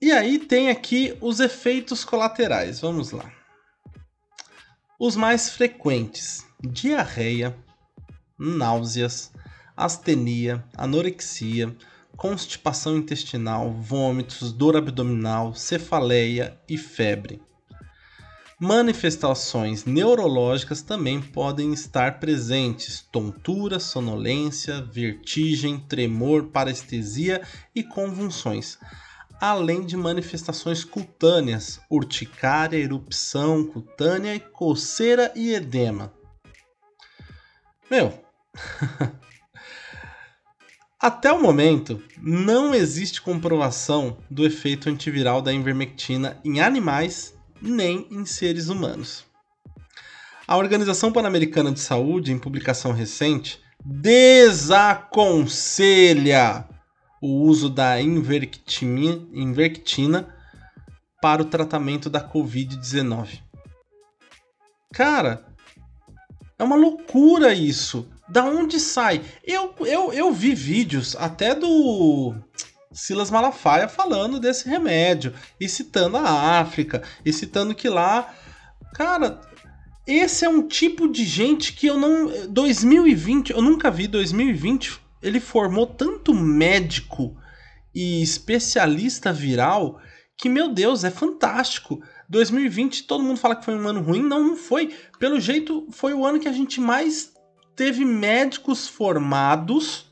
e 0.00 0.12
aí 0.12 0.38
tem 0.38 0.70
aqui 0.70 1.16
os 1.20 1.40
efeitos 1.40 2.04
colaterais. 2.04 2.80
Vamos 2.80 3.10
lá. 3.10 3.39
Os 5.02 5.16
mais 5.16 5.48
frequentes: 5.48 6.44
diarreia, 6.62 7.56
náuseas, 8.38 9.32
astenia, 9.74 10.62
anorexia, 10.76 11.74
constipação 12.18 12.98
intestinal, 12.98 13.72
vômitos, 13.72 14.52
dor 14.52 14.76
abdominal, 14.76 15.54
cefaleia 15.54 16.60
e 16.68 16.76
febre. 16.76 17.40
Manifestações 18.60 19.86
neurológicas 19.86 20.82
também 20.82 21.18
podem 21.18 21.72
estar 21.72 22.20
presentes: 22.20 23.00
tontura, 23.10 23.80
sonolência, 23.80 24.82
vertigem, 24.82 25.80
tremor, 25.80 26.48
parestesia 26.48 27.40
e 27.74 27.82
convulsões 27.82 28.76
além 29.40 29.86
de 29.86 29.96
manifestações 29.96 30.84
cutâneas, 30.84 31.80
urticária, 31.88 32.76
erupção 32.76 33.64
cutânea, 33.64 34.38
coceira 34.38 35.32
e 35.34 35.54
edema. 35.54 36.12
Meu, 37.90 38.12
até 41.00 41.32
o 41.32 41.40
momento 41.40 42.02
não 42.18 42.74
existe 42.74 43.22
comprovação 43.22 44.18
do 44.30 44.44
efeito 44.44 44.90
antiviral 44.90 45.40
da 45.40 45.50
invermectina 45.52 46.38
em 46.44 46.60
animais 46.60 47.32
nem 47.62 48.06
em 48.10 48.26
seres 48.26 48.68
humanos. 48.68 49.24
A 50.46 50.56
Organização 50.56 51.12
Pan-Americana 51.12 51.72
de 51.72 51.80
Saúde, 51.80 52.32
em 52.32 52.38
publicação 52.38 52.92
recente, 52.92 53.60
desaconselha 53.84 56.69
o 57.20 57.42
uso 57.42 57.68
da 57.68 58.00
inverctina, 58.00 59.18
para 61.20 61.42
o 61.42 61.44
tratamento 61.44 62.08
da 62.08 62.26
Covid-19. 62.26 63.40
Cara, 64.92 65.44
é 66.58 66.64
uma 66.64 66.76
loucura 66.76 67.52
isso. 67.52 68.08
Da 68.28 68.44
onde 68.44 68.80
sai? 68.80 69.22
Eu, 69.44 69.74
eu, 69.80 70.12
eu 70.12 70.32
vi 70.32 70.54
vídeos 70.54 71.16
até 71.16 71.54
do 71.54 72.34
Silas 72.92 73.30
Malafaia 73.30 73.88
falando 73.88 74.40
desse 74.40 74.68
remédio 74.68 75.34
e 75.60 75.68
citando 75.68 76.16
a 76.16 76.58
África 76.60 77.02
e 77.24 77.32
citando 77.32 77.74
que 77.74 77.88
lá, 77.88 78.32
cara, 78.94 79.40
esse 80.06 80.44
é 80.44 80.48
um 80.48 80.66
tipo 80.66 81.08
de 81.08 81.24
gente 81.24 81.72
que 81.72 81.86
eu 81.86 81.98
não. 81.98 82.48
2020, 82.48 83.50
eu 83.50 83.62
nunca 83.62 83.90
vi 83.90 84.06
2020. 84.06 85.00
Ele 85.22 85.40
formou 85.40 85.86
tanto 85.86 86.34
médico 86.34 87.36
e 87.94 88.22
especialista 88.22 89.32
viral 89.32 90.00
que, 90.36 90.48
meu 90.48 90.68
Deus, 90.68 91.04
é 91.04 91.10
fantástico. 91.10 92.02
2020, 92.28 93.04
todo 93.04 93.24
mundo 93.24 93.38
fala 93.38 93.56
que 93.56 93.64
foi 93.64 93.74
um 93.74 93.88
ano 93.88 94.00
ruim. 94.00 94.22
Não, 94.22 94.42
não 94.42 94.56
foi. 94.56 94.94
Pelo 95.18 95.38
jeito, 95.38 95.86
foi 95.90 96.14
o 96.14 96.24
ano 96.24 96.40
que 96.40 96.48
a 96.48 96.52
gente 96.52 96.80
mais 96.80 97.32
teve 97.76 98.04
médicos 98.04 98.88
formados 98.88 100.06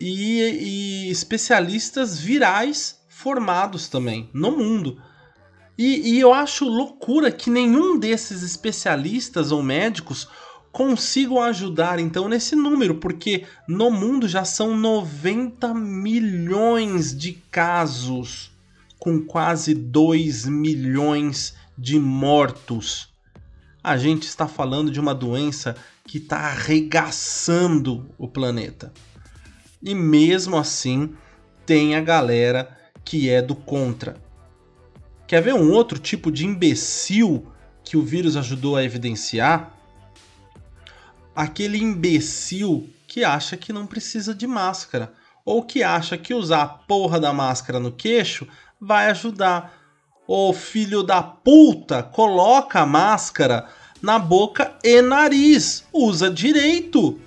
e, 0.00 1.06
e 1.06 1.10
especialistas 1.10 2.18
virais 2.18 3.00
formados 3.08 3.88
também 3.88 4.30
no 4.32 4.50
mundo. 4.50 5.02
E, 5.76 6.14
e, 6.14 6.20
eu 6.20 6.32
acho 6.32 6.64
loucura 6.64 7.30
que 7.30 7.48
nenhum 7.48 7.98
desses 7.98 8.42
especialistas 8.42 9.50
ou 9.50 9.62
médicos 9.62 10.28
consigam 10.72 11.40
ajudar 11.40 11.98
então 11.98 12.28
nesse 12.28 12.54
número, 12.54 12.96
porque 12.96 13.44
no 13.66 13.90
mundo 13.90 14.28
já 14.28 14.44
são 14.44 14.76
90 14.76 15.74
milhões 15.74 17.16
de 17.16 17.32
casos, 17.50 18.50
com 18.98 19.20
quase 19.20 19.74
2 19.74 20.46
milhões 20.46 21.54
de 21.76 21.98
mortos. 21.98 23.08
A 23.82 23.96
gente 23.96 24.24
está 24.24 24.46
falando 24.46 24.90
de 24.90 25.00
uma 25.00 25.14
doença 25.14 25.74
que 26.06 26.18
está 26.18 26.36
arregaçando 26.36 28.10
o 28.18 28.28
planeta. 28.28 28.92
E 29.82 29.94
mesmo 29.94 30.56
assim, 30.58 31.14
tem 31.64 31.94
a 31.94 32.00
galera 32.00 32.76
que 33.04 33.30
é 33.30 33.40
do 33.40 33.54
contra. 33.54 34.16
Quer 35.26 35.40
ver 35.40 35.54
um 35.54 35.70
outro 35.72 35.98
tipo 35.98 36.30
de 36.30 36.44
imbecil 36.44 37.46
que 37.82 37.96
o 37.96 38.02
vírus 38.02 38.36
ajudou 38.36 38.76
a 38.76 38.84
evidenciar? 38.84 39.79
Aquele 41.40 41.78
imbecil 41.78 42.92
que 43.08 43.24
acha 43.24 43.56
que 43.56 43.72
não 43.72 43.86
precisa 43.86 44.34
de 44.34 44.46
máscara, 44.46 45.14
ou 45.42 45.62
que 45.62 45.82
acha 45.82 46.18
que 46.18 46.34
usar 46.34 46.60
a 46.60 46.68
porra 46.68 47.18
da 47.18 47.32
máscara 47.32 47.80
no 47.80 47.90
queixo 47.90 48.46
vai 48.78 49.08
ajudar. 49.08 49.72
Ô 50.28 50.52
filho 50.52 51.02
da 51.02 51.22
puta, 51.22 52.02
coloca 52.02 52.80
a 52.80 52.86
máscara 52.86 53.66
na 54.02 54.18
boca 54.18 54.76
e 54.84 55.00
nariz, 55.00 55.82
usa 55.94 56.30
direito. 56.30 57.18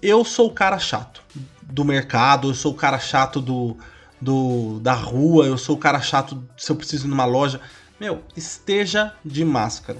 Eu 0.00 0.24
sou 0.24 0.46
o 0.46 0.54
cara 0.54 0.78
chato 0.78 1.20
do 1.60 1.84
mercado, 1.84 2.50
eu 2.50 2.54
sou 2.54 2.70
o 2.70 2.76
cara 2.76 3.00
chato 3.00 3.40
do, 3.40 3.76
do 4.20 4.78
da 4.78 4.94
rua, 4.94 5.44
eu 5.44 5.58
sou 5.58 5.74
o 5.74 5.80
cara 5.80 6.00
chato 6.00 6.40
se 6.56 6.70
eu 6.70 6.76
preciso 6.76 7.08
ir 7.08 7.10
numa 7.10 7.24
loja. 7.24 7.60
Meu, 7.98 8.22
esteja 8.36 9.12
de 9.24 9.44
máscara. 9.44 9.98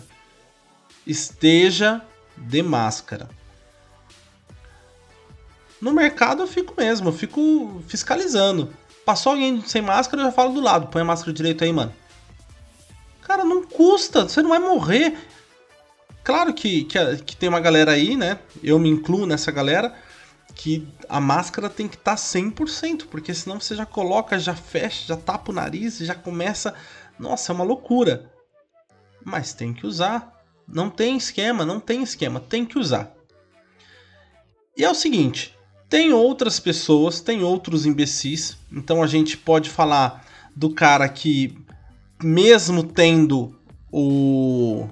Esteja 1.05 2.01
de 2.37 2.63
máscara. 2.63 3.29
No 5.81 5.93
mercado 5.93 6.43
eu 6.43 6.47
fico 6.47 6.75
mesmo, 6.77 7.09
eu 7.09 7.13
fico 7.13 7.83
fiscalizando. 7.87 8.73
Passou 9.05 9.33
alguém 9.33 9.61
sem 9.63 9.83
máscara, 9.83 10.23
eu 10.23 10.27
já 10.27 10.33
falo 10.33 10.55
do 10.55 10.61
lado. 10.61 10.87
Põe 10.87 11.03
a 11.03 11.05
máscara 11.05 11.33
direito 11.33 11.63
aí, 11.63 11.73
mano. 11.73 11.93
Cara, 13.23 13.45
não 13.45 13.63
custa, 13.63 14.23
você 14.23 14.41
não 14.43 14.51
vai 14.51 14.59
morrer. 14.59 15.17
Claro 16.23 16.55
que, 16.55 16.85
que, 16.85 17.17
que 17.19 17.37
tem 17.37 17.49
uma 17.49 17.61
galera 17.61 17.93
aí, 17.93 18.17
né? 18.17 18.39
Eu 18.63 18.79
me 18.79 18.89
incluo 18.89 19.27
nessa 19.27 19.53
galera 19.53 19.95
que 20.55 20.89
a 21.09 21.21
máscara 21.21 21.69
tem 21.69 21.89
que 21.89 21.97
estar 21.97 22.13
tá 22.13 22.17
100%, 22.17 23.07
porque 23.11 23.35
senão 23.35 23.61
você 23.61 23.75
já 23.75 23.85
coloca, 23.85 24.39
já 24.39 24.55
fecha, 24.55 25.07
já 25.07 25.17
tapa 25.17 25.51
o 25.51 25.55
nariz, 25.55 25.99
já 25.99 26.15
começa. 26.15 26.75
Nossa, 27.19 27.53
é 27.53 27.55
uma 27.55 27.65
loucura. 27.65 28.31
Mas 29.23 29.53
tem 29.53 29.75
que 29.75 29.87
usar. 29.87 30.34
Não 30.67 30.89
tem 30.91 31.17
esquema, 31.17 31.65
não 31.65 31.79
tem 31.79 32.03
esquema, 32.03 32.41
tem 32.41 32.65
que 32.65 32.79
usar. 32.79 33.15
E 34.77 34.85
é 34.85 34.91
o 34.91 34.95
seguinte: 34.95 35.55
tem 35.89 36.13
outras 36.13 36.59
pessoas, 36.59 37.21
tem 37.21 37.43
outros 37.43 37.87
imbecis, 37.87 38.57
então 38.73 39.03
a 39.03 39.07
gente 39.07 39.37
pode 39.37 39.71
falar 39.71 40.25
do 40.55 40.71
cara 40.71 41.09
que, 41.09 41.57
mesmo 42.23 42.83
tendo 42.83 43.55
o, 43.93 44.89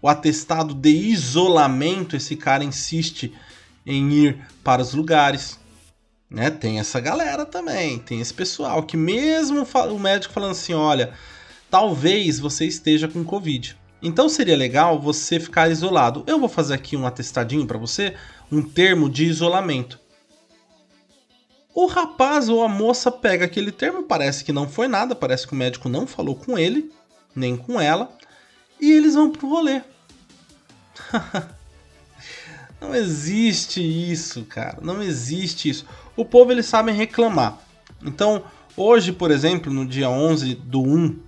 o 0.00 0.08
atestado 0.08 0.74
de 0.74 0.90
isolamento, 0.90 2.14
esse 2.14 2.36
cara 2.36 2.62
insiste 2.62 3.32
em 3.86 4.12
ir 4.12 4.46
para 4.62 4.82
os 4.82 4.94
lugares. 4.94 5.58
Né? 6.30 6.50
Tem 6.50 6.78
essa 6.78 7.00
galera 7.00 7.44
também, 7.44 7.98
tem 7.98 8.20
esse 8.20 8.34
pessoal 8.34 8.82
que 8.82 8.96
mesmo 8.96 9.62
o 9.62 9.98
médico 9.98 10.32
falando 10.32 10.52
assim, 10.52 10.74
olha, 10.74 11.12
talvez 11.70 12.38
você 12.38 12.64
esteja 12.64 13.08
com 13.08 13.24
Covid. 13.24 13.76
Então 14.04 14.28
seria 14.28 14.54
legal 14.54 15.00
você 15.00 15.40
ficar 15.40 15.70
isolado. 15.70 16.24
Eu 16.26 16.38
vou 16.38 16.48
fazer 16.48 16.74
aqui 16.74 16.94
um 16.94 17.06
atestadinho 17.06 17.66
para 17.66 17.78
você, 17.78 18.14
um 18.52 18.60
termo 18.60 19.08
de 19.08 19.24
isolamento. 19.24 19.98
O 21.74 21.86
rapaz 21.86 22.50
ou 22.50 22.62
a 22.62 22.68
moça 22.68 23.10
pega 23.10 23.46
aquele 23.46 23.72
termo, 23.72 24.02
parece 24.02 24.44
que 24.44 24.52
não 24.52 24.68
foi 24.68 24.88
nada, 24.88 25.14
parece 25.14 25.46
que 25.46 25.54
o 25.54 25.56
médico 25.56 25.88
não 25.88 26.06
falou 26.06 26.36
com 26.36 26.58
ele, 26.58 26.92
nem 27.34 27.56
com 27.56 27.80
ela, 27.80 28.14
e 28.78 28.92
eles 28.92 29.14
vão 29.14 29.30
pro 29.32 29.48
rolê. 29.48 29.80
Não 32.80 32.94
existe 32.94 33.80
isso, 33.80 34.44
cara. 34.44 34.78
Não 34.82 35.02
existe 35.02 35.70
isso. 35.70 35.86
O 36.14 36.22
povo 36.22 36.52
eles 36.52 36.66
sabem 36.66 36.94
reclamar. 36.94 37.58
Então, 38.04 38.44
hoje, 38.76 39.10
por 39.10 39.30
exemplo, 39.30 39.72
no 39.72 39.86
dia 39.86 40.10
11 40.10 40.54
do 40.56 40.82
1, 40.82 41.18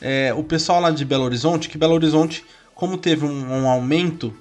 é, 0.00 0.32
o 0.34 0.42
pessoal 0.42 0.80
lá 0.80 0.90
de 0.90 1.04
Belo 1.04 1.24
Horizonte, 1.24 1.68
que 1.68 1.78
Belo 1.78 1.94
Horizonte, 1.94 2.44
como 2.74 2.96
teve 2.96 3.24
um, 3.24 3.62
um 3.62 3.68
aumento 3.68 4.34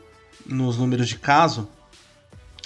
nos 0.46 0.78
números 0.78 1.08
de 1.08 1.18
caso, 1.18 1.68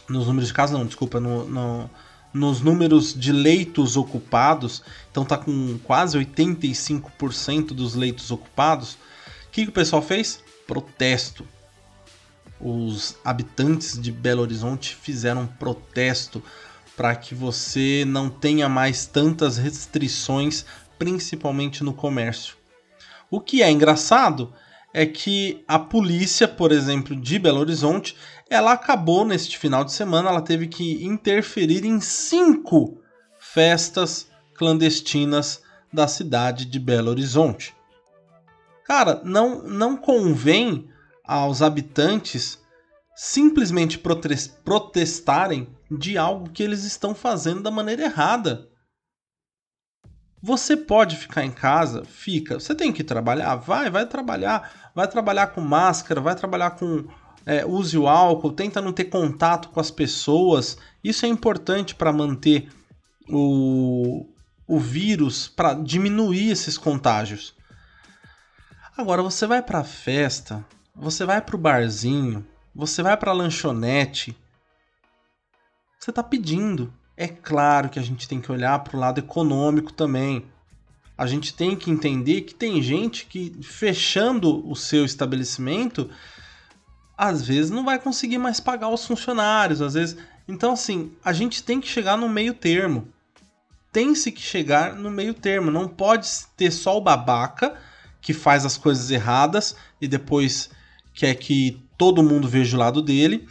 nos 0.09 0.27
números 0.27 0.47
de 0.47 0.53
caso 0.53 0.73
não, 0.73 0.85
desculpa, 0.85 1.19
no, 1.19 1.47
no, 1.47 1.89
nos 2.33 2.61
números 2.61 3.13
de 3.13 3.31
leitos 3.31 3.97
ocupados, 3.97 4.83
então 5.09 5.23
tá 5.23 5.37
com 5.37 5.77
quase 5.83 6.17
85% 6.17 7.67
dos 7.67 7.95
leitos 7.95 8.31
ocupados, 8.31 8.93
o 9.47 9.51
que, 9.51 9.63
que 9.63 9.69
o 9.69 9.73
pessoal 9.73 10.01
fez? 10.01 10.43
Protesto 10.67 11.45
os 12.63 13.15
habitantes 13.25 13.99
de 13.99 14.11
Belo 14.11 14.41
Horizonte 14.41 14.95
fizeram 14.95 15.41
um 15.41 15.47
protesto 15.47 16.43
para 16.95 17.15
que 17.15 17.33
você 17.33 18.03
não 18.05 18.29
tenha 18.29 18.69
mais 18.69 19.05
tantas 19.05 19.57
restrições, 19.57 20.65
principalmente 20.99 21.83
no 21.83 21.93
comércio. 21.93 22.55
O 23.31 23.39
que 23.39 23.63
é 23.63 23.71
engraçado 23.71 24.53
é 24.93 25.05
que 25.05 25.63
a 25.65 25.79
polícia, 25.79 26.49
por 26.49 26.71
exemplo, 26.71 27.15
de 27.15 27.39
Belo 27.39 27.61
Horizonte, 27.61 28.17
ela 28.49 28.73
acabou 28.73 29.23
neste 29.23 29.57
final 29.57 29.85
de 29.85 29.93
semana, 29.93 30.29
ela 30.29 30.41
teve 30.41 30.67
que 30.67 31.01
interferir 31.05 31.85
em 31.85 32.01
cinco 32.01 33.01
festas 33.39 34.29
clandestinas 34.55 35.61
da 35.93 36.09
cidade 36.09 36.65
de 36.65 36.77
Belo 36.77 37.09
Horizonte. 37.09 37.73
Cara, 38.85 39.21
não, 39.23 39.63
não 39.63 39.95
convém 39.95 40.89
aos 41.23 41.61
habitantes 41.61 42.59
simplesmente 43.15 43.97
protestarem 43.97 45.69
de 45.89 46.17
algo 46.17 46.49
que 46.49 46.63
eles 46.63 46.83
estão 46.83 47.15
fazendo 47.15 47.61
da 47.61 47.71
maneira 47.71 48.03
errada. 48.03 48.67
Você 50.41 50.75
pode 50.75 51.15
ficar 51.17 51.45
em 51.45 51.51
casa, 51.51 52.03
fica. 52.03 52.59
Você 52.59 52.73
tem 52.73 52.91
que 52.91 53.03
trabalhar, 53.03 53.55
vai, 53.55 53.89
vai 53.89 54.05
trabalhar, 54.05 54.91
vai 54.95 55.07
trabalhar 55.07 55.47
com 55.47 55.61
máscara, 55.61 56.19
vai 56.19 56.35
trabalhar 56.35 56.71
com 56.71 57.05
é, 57.45 57.65
use 57.65 57.97
o 57.97 58.07
álcool, 58.07 58.51
tenta 58.51 58.81
não 58.81 58.93
ter 58.93 59.05
contato 59.05 59.69
com 59.69 59.79
as 59.79 59.91
pessoas. 59.91 60.77
Isso 61.03 61.25
é 61.25 61.29
importante 61.29 61.93
para 61.93 62.11
manter 62.11 62.69
o, 63.29 64.27
o 64.67 64.79
vírus, 64.79 65.47
para 65.47 65.73
diminuir 65.73 66.51
esses 66.51 66.77
contágios. 66.77 67.55
Agora 68.97 69.21
você 69.21 69.47
vai 69.47 69.61
para 69.61 69.83
festa, 69.83 70.65
você 70.95 71.25
vai 71.25 71.41
pro 71.41 71.57
barzinho, 71.57 72.45
você 72.73 73.01
vai 73.01 73.15
pra 73.15 73.31
lanchonete, 73.31 74.37
você 75.99 76.11
tá 76.11 76.23
pedindo. 76.23 76.93
É 77.21 77.27
claro 77.27 77.87
que 77.87 77.99
a 77.99 78.01
gente 78.01 78.27
tem 78.27 78.41
que 78.41 78.51
olhar 78.51 78.79
pro 78.79 78.97
lado 78.97 79.19
econômico 79.19 79.93
também. 79.93 80.43
A 81.15 81.27
gente 81.27 81.53
tem 81.53 81.75
que 81.75 81.91
entender 81.91 82.41
que 82.41 82.55
tem 82.55 82.81
gente 82.81 83.27
que 83.27 83.55
fechando 83.61 84.67
o 84.67 84.75
seu 84.75 85.05
estabelecimento 85.05 86.09
às 87.15 87.45
vezes 87.45 87.69
não 87.69 87.85
vai 87.85 87.99
conseguir 87.99 88.39
mais 88.39 88.59
pagar 88.59 88.89
os 88.89 89.05
funcionários, 89.05 89.83
às 89.83 89.93
vezes. 89.93 90.17
Então 90.47 90.73
assim, 90.73 91.11
a 91.23 91.31
gente 91.31 91.61
tem 91.61 91.79
que 91.79 91.87
chegar 91.87 92.17
no 92.17 92.27
meio 92.27 92.55
termo. 92.55 93.07
Tem-se 93.91 94.31
que 94.31 94.41
chegar 94.41 94.95
no 94.95 95.11
meio 95.11 95.35
termo, 95.35 95.69
não 95.69 95.87
pode 95.87 96.27
ter 96.57 96.71
só 96.71 96.97
o 96.97 97.01
babaca 97.01 97.79
que 98.19 98.33
faz 98.33 98.65
as 98.65 98.79
coisas 98.79 99.11
erradas 99.11 99.75
e 100.01 100.07
depois 100.07 100.71
quer 101.13 101.35
que 101.35 101.85
todo 101.99 102.23
mundo 102.23 102.49
veja 102.49 102.75
o 102.75 102.79
lado 102.79 102.99
dele. 102.99 103.47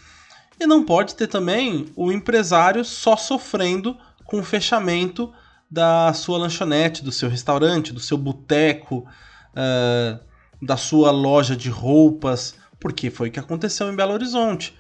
E 0.60 0.66
não 0.66 0.84
pode 0.84 1.14
ter 1.14 1.26
também 1.26 1.86
o 1.96 2.12
empresário 2.12 2.84
só 2.84 3.16
sofrendo 3.16 3.96
com 4.26 4.40
o 4.40 4.44
fechamento 4.44 5.32
da 5.70 6.12
sua 6.12 6.36
lanchonete, 6.36 7.02
do 7.02 7.10
seu 7.10 7.30
restaurante, 7.30 7.94
do 7.94 8.00
seu 8.00 8.18
boteco, 8.18 9.08
uh, 9.52 10.20
da 10.60 10.76
sua 10.76 11.10
loja 11.10 11.56
de 11.56 11.70
roupas, 11.70 12.56
porque 12.78 13.08
foi 13.08 13.30
o 13.30 13.32
que 13.32 13.40
aconteceu 13.40 13.90
em 13.90 13.96
Belo 13.96 14.12
Horizonte. 14.12 14.78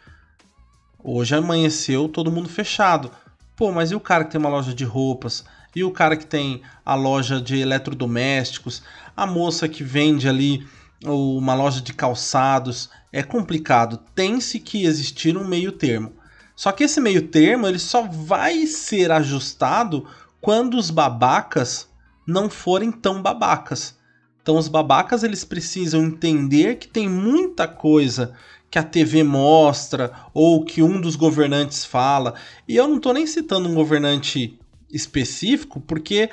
Hoje 1.02 1.34
amanheceu 1.34 2.10
todo 2.10 2.30
mundo 2.30 2.50
fechado. 2.50 3.10
Pô, 3.56 3.72
mas 3.72 3.90
e 3.90 3.94
o 3.94 4.00
cara 4.00 4.24
que 4.24 4.32
tem 4.32 4.40
uma 4.40 4.50
loja 4.50 4.74
de 4.74 4.84
roupas? 4.84 5.46
E 5.74 5.82
o 5.82 5.90
cara 5.90 6.14
que 6.14 6.26
tem 6.26 6.60
a 6.84 6.94
loja 6.94 7.40
de 7.40 7.58
eletrodomésticos? 7.58 8.82
A 9.16 9.26
moça 9.26 9.66
que 9.66 9.82
vende 9.82 10.28
ali 10.28 10.66
uma 11.04 11.54
loja 11.54 11.80
de 11.80 11.92
calçados? 11.92 12.90
É 13.12 13.22
complicado. 13.22 13.98
Tem-se 14.14 14.58
que 14.58 14.84
existir 14.84 15.36
um 15.36 15.46
meio 15.46 15.72
termo. 15.72 16.12
Só 16.54 16.72
que 16.72 16.84
esse 16.84 17.00
meio 17.00 17.28
termo 17.28 17.66
ele 17.66 17.78
só 17.78 18.02
vai 18.02 18.66
ser 18.66 19.10
ajustado 19.10 20.06
quando 20.40 20.76
os 20.76 20.90
babacas 20.90 21.88
não 22.26 22.50
forem 22.50 22.92
tão 22.92 23.22
babacas. 23.22 23.98
Então 24.42 24.56
os 24.56 24.68
babacas 24.68 25.22
eles 25.22 25.44
precisam 25.44 26.04
entender 26.04 26.76
que 26.76 26.88
tem 26.88 27.08
muita 27.08 27.66
coisa 27.66 28.34
que 28.70 28.78
a 28.78 28.82
TV 28.82 29.22
mostra 29.24 30.12
ou 30.32 30.64
que 30.64 30.82
um 30.82 31.00
dos 31.00 31.16
governantes 31.16 31.84
fala. 31.84 32.34
E 32.68 32.76
eu 32.76 32.86
não 32.86 32.96
estou 32.96 33.12
nem 33.12 33.26
citando 33.26 33.68
um 33.68 33.74
governante 33.74 34.58
específico, 34.90 35.80
porque 35.80 36.30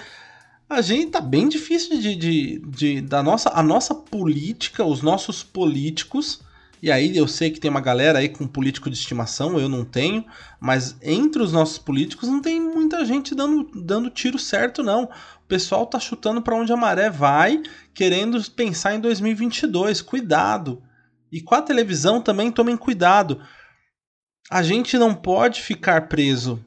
a 0.69 0.81
gente 0.81 1.11
tá 1.11 1.21
bem 1.21 1.47
difícil 1.47 1.99
de, 1.99 2.15
de, 2.15 2.59
de, 2.59 3.01
da 3.01 3.23
nossa 3.23 3.49
a 3.49 3.63
nossa 3.63 3.95
política, 3.95 4.83
os 4.83 5.01
nossos 5.01 5.43
políticos. 5.43 6.41
E 6.81 6.91
aí 6.91 7.17
eu 7.17 7.27
sei 7.27 7.49
que 7.49 7.59
tem 7.59 7.71
uma 7.71 7.81
galera 7.81 8.19
aí 8.19 8.29
com 8.29 8.45
político 8.45 8.89
de 8.89 8.95
estimação, 8.95 9.59
eu 9.59 9.67
não 9.67 9.83
tenho, 9.83 10.23
mas 10.59 10.95
entre 11.01 11.41
os 11.41 11.51
nossos 11.51 11.79
políticos 11.79 12.29
não 12.29 12.39
tem 12.39 12.61
muita 12.61 13.03
gente 13.03 13.33
dando, 13.33 13.71
dando 13.73 14.11
tiro 14.11 14.37
certo 14.37 14.83
não. 14.83 15.05
O 15.05 15.47
pessoal 15.47 15.87
tá 15.87 15.99
chutando 15.99 16.41
para 16.41 16.55
onde 16.55 16.71
a 16.71 16.77
maré 16.77 17.09
vai, 17.09 17.63
querendo 17.93 18.39
pensar 18.51 18.93
em 18.93 18.99
2022. 18.99 20.01
Cuidado. 20.01 20.83
E 21.31 21.41
com 21.41 21.55
a 21.55 21.61
televisão 21.61 22.21
também 22.21 22.51
tomem 22.51 22.77
cuidado. 22.77 23.41
A 24.49 24.61
gente 24.61 24.97
não 24.97 25.15
pode 25.15 25.61
ficar 25.61 26.07
preso. 26.07 26.63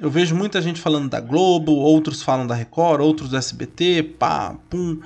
Eu 0.00 0.08
vejo 0.10 0.34
muita 0.34 0.62
gente 0.62 0.80
falando 0.80 1.08
da 1.08 1.20
Globo, 1.20 1.72
outros 1.72 2.22
falam 2.22 2.46
da 2.46 2.54
Record, 2.54 3.00
outros 3.00 3.30
do 3.30 3.36
SBT, 3.36 4.14
pá, 4.16 4.56
pum. 4.70 5.00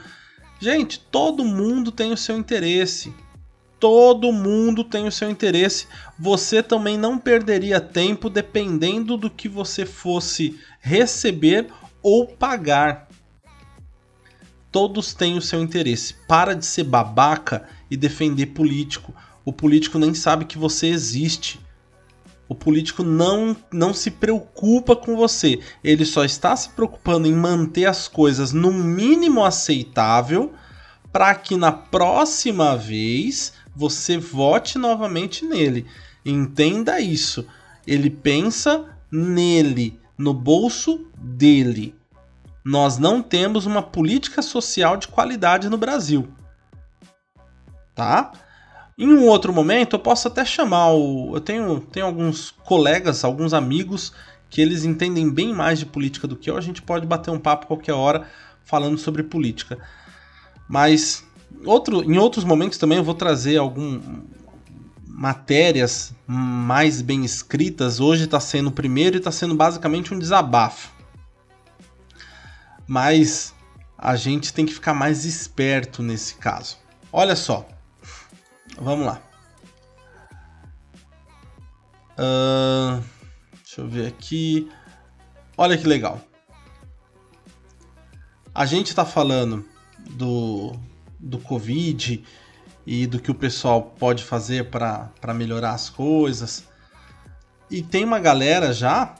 Gente, 0.61 1.01
todo 1.01 1.45
mundo 1.45 1.91
tem 1.91 2.13
o 2.13 2.17
seu 2.17 2.37
interesse. 2.37 3.13
Todo 3.81 4.31
mundo 4.31 4.85
tem 4.85 5.09
o 5.09 5.13
seu 5.13 5.31
interesse. 5.31 5.87
Você 6.19 6.63
também 6.63 6.99
não 6.99 7.19
perderia 7.19 7.81
tempo 7.81 8.29
dependendo 8.29 9.17
do 9.17 9.31
que 9.31 9.49
você 9.49 9.87
fosse 9.87 10.61
receber 10.81 11.69
ou 12.03 12.27
pagar. 12.27 13.09
Todos 14.71 15.15
têm 15.15 15.39
o 15.39 15.43
seu 15.43 15.63
interesse. 15.63 16.15
Para 16.29 16.55
de 16.55 16.67
ser 16.67 16.85
babaca 16.85 17.67
e 17.91 17.97
defender 17.97 18.47
político. 18.47 19.15
O 19.45 19.53
político 19.53 19.99
nem 19.99 20.13
sabe 20.13 20.45
que 20.45 20.59
você 20.59 20.87
existe. 20.89 21.59
O 22.53 22.55
político 22.55 23.03
não, 23.03 23.57
não 23.73 23.95
se 23.95 24.11
preocupa 24.11 24.95
com 24.95 25.17
você. 25.17 25.59
Ele 25.83 26.05
só 26.05 26.23
está 26.23 26.55
se 26.55 26.69
preocupando 26.69 27.27
em 27.27 27.33
manter 27.33 27.87
as 27.87 28.07
coisas 28.07 28.53
no 28.53 28.71
mínimo 28.71 29.43
aceitável 29.43 30.53
para 31.11 31.35
que 31.35 31.57
na 31.57 31.73
próxima 31.73 32.77
vez 32.77 33.55
você 33.75 34.19
vote 34.19 34.77
novamente 34.77 35.47
nele. 35.47 35.87
Entenda 36.27 37.01
isso. 37.01 37.47
Ele 37.87 38.11
pensa 38.11 38.85
nele, 39.11 39.99
no 40.19 40.35
bolso 40.35 41.07
dele. 41.17 41.95
Nós 42.62 42.99
não 42.99 43.23
temos 43.23 43.65
uma 43.65 43.81
política 43.81 44.43
social 44.43 44.99
de 44.99 45.09
qualidade 45.09 45.71
no 45.71 45.79
Brasil 45.79 46.29
tá? 47.95 48.33
Em 48.97 49.09
um 49.09 49.27
outro 49.27 49.53
momento, 49.53 49.97
eu 49.97 50.01
posso 50.01 50.29
até 50.29 50.45
chamar 50.45 50.93
o. 50.93 51.35
Eu 51.35 51.41
tenho, 51.41 51.81
tenho 51.81 52.07
alguns 52.07 52.51
colegas, 52.51 53.25
alguns 53.25 53.55
amigos 53.55 54.13
que 54.51 54.61
eles 54.61 54.85
entendem 54.85 55.31
bem 55.31 55.53
mais 55.53 55.79
de 55.79 55.87
política 55.87 56.29
do 56.29 56.37
que 56.37 56.51
eu. 56.51 56.57
A 56.57 56.61
gente 56.61 56.83
pode 56.83 57.07
bater 57.07 57.31
um 57.31 57.39
papo 57.39 57.67
qualquer 57.67 57.95
hora 57.95 58.27
falando 58.65 58.99
sobre 58.99 59.23
política. 59.23 59.79
Mas 60.69 61.25
outro, 61.65 62.03
em 62.03 62.19
outros 62.19 62.45
momentos 62.45 62.79
também 62.79 62.99
eu 62.99 63.05
vou 63.05 63.15
trazer 63.15 63.57
algum 63.57 64.01
matérias 65.07 66.15
mais 66.27 67.01
bem 67.01 67.25
escritas. 67.25 67.99
Hoje 67.99 68.25
está 68.25 68.41
sendo 68.41 68.69
o 68.69 68.73
primeiro 68.73 69.17
e 69.17 69.19
está 69.19 69.31
sendo 69.31 69.55
basicamente 69.55 70.13
um 70.13 70.19
desabafo. 70.19 70.91
Mas 72.87 73.55
a 73.97 74.17
gente 74.17 74.53
tem 74.53 74.67
que 74.67 74.75
ficar 74.75 74.93
mais 74.93 75.25
esperto 75.25 76.03
nesse 76.03 76.35
caso. 76.35 76.77
Olha 77.13 77.37
só, 77.37 77.67
Vamos 78.79 79.07
lá. 79.07 79.23
Uh, 82.13 83.03
deixa 83.63 83.81
eu 83.81 83.89
ver 83.89 84.07
aqui. 84.07 84.71
Olha 85.57 85.77
que 85.77 85.87
legal. 85.87 86.21
A 88.55 88.67
gente 88.67 88.89
está 88.89 89.05
falando 89.05 89.65
do, 90.11 90.73
do 91.19 91.39
Covid 91.39 92.23
e 92.87 93.07
do 93.07 93.21
que 93.21 93.31
o 93.31 93.35
pessoal 93.35 93.83
pode 93.83 94.25
fazer 94.25 94.71
para 94.71 95.35
melhorar 95.35 95.73
as 95.73 95.89
coisas. 95.89 96.65
E 97.71 97.83
tem 97.83 98.05
uma 98.05 98.19
galera 98.19 98.73
já 98.73 99.15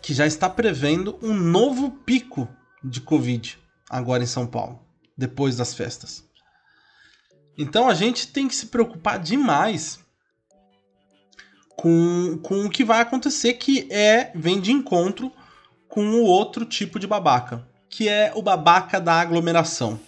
que 0.00 0.14
já 0.14 0.26
está 0.26 0.48
prevendo 0.48 1.18
um 1.22 1.34
novo 1.34 1.90
pico 1.90 2.48
de 2.82 3.00
Covid 3.00 3.58
agora 3.88 4.22
em 4.22 4.26
São 4.26 4.46
Paulo, 4.46 4.80
depois 5.16 5.56
das 5.56 5.74
festas. 5.74 6.24
Então 7.56 7.88
a 7.88 7.94
gente 7.94 8.28
tem 8.28 8.48
que 8.48 8.54
se 8.54 8.66
preocupar 8.66 9.18
demais 9.18 10.00
com, 11.76 12.38
com 12.42 12.64
o 12.64 12.70
que 12.70 12.84
vai 12.84 13.00
acontecer, 13.00 13.54
que 13.54 13.86
é 13.90 14.30
vem 14.34 14.60
de 14.60 14.72
encontro 14.72 15.32
com 15.88 16.04
o 16.06 16.22
outro 16.22 16.64
tipo 16.64 16.98
de 16.98 17.06
babaca, 17.06 17.66
que 17.88 18.08
é 18.08 18.32
o 18.34 18.42
babaca 18.42 19.00
da 19.00 19.20
aglomeração. 19.20 20.00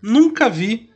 Nunca 0.00 0.48
vi 0.48 0.90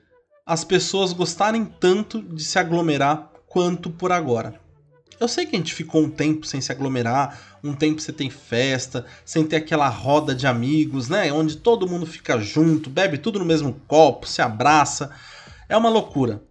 as 0.46 0.64
pessoas 0.64 1.12
gostarem 1.12 1.64
tanto 1.64 2.22
de 2.22 2.42
se 2.42 2.59
aglomerar 2.59 3.31
quanto 3.46 3.90
por 3.90 4.12
agora. 4.12 4.61
Eu 5.21 5.27
sei 5.27 5.47
que 5.47 5.57
a 5.57 5.59
gente 5.59 5.75
ficou 5.75 6.03
um 6.03 6.11
tempo 6.11 6.47
sem 6.47 6.61
se 6.61 6.71
aglomerar, 6.71 7.59
um 7.63 7.75
tempo 7.75 8.01
sem 8.01 8.15
ter 8.15 8.31
festa, 8.31 9.05
sem 9.25 9.45
ter 9.45 9.57
aquela 9.57 9.89
roda 9.89 10.35
de 10.35 10.47
amigos, 10.47 11.09
né? 11.09 11.33
Onde 11.33 11.57
todo 11.57 11.89
mundo 11.89 12.07
fica 12.07 12.39
junto, 12.39 12.89
bebe 12.89 13.19
tudo 13.19 13.39
no 13.39 13.45
mesmo 13.45 13.75
copo, 13.89 14.27
se 14.27 14.41
abraça. 14.41 15.11
É 15.69 15.77
uma 15.77 15.89
loucura. 15.89 16.43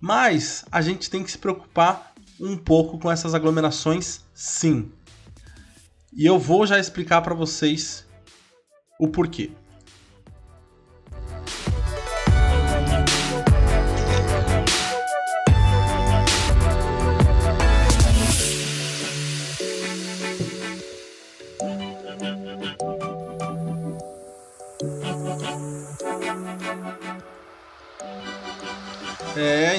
Mas 0.00 0.64
a 0.70 0.80
gente 0.80 1.10
tem 1.10 1.24
que 1.24 1.30
se 1.30 1.38
preocupar 1.38 2.12
um 2.40 2.56
pouco 2.56 2.98
com 2.98 3.10
essas 3.10 3.34
aglomerações, 3.34 4.20
sim. 4.32 4.92
E 6.12 6.24
eu 6.24 6.38
vou 6.38 6.66
já 6.66 6.78
explicar 6.78 7.20
para 7.22 7.34
vocês 7.34 8.06
o 8.98 9.08
porquê. 9.08 9.50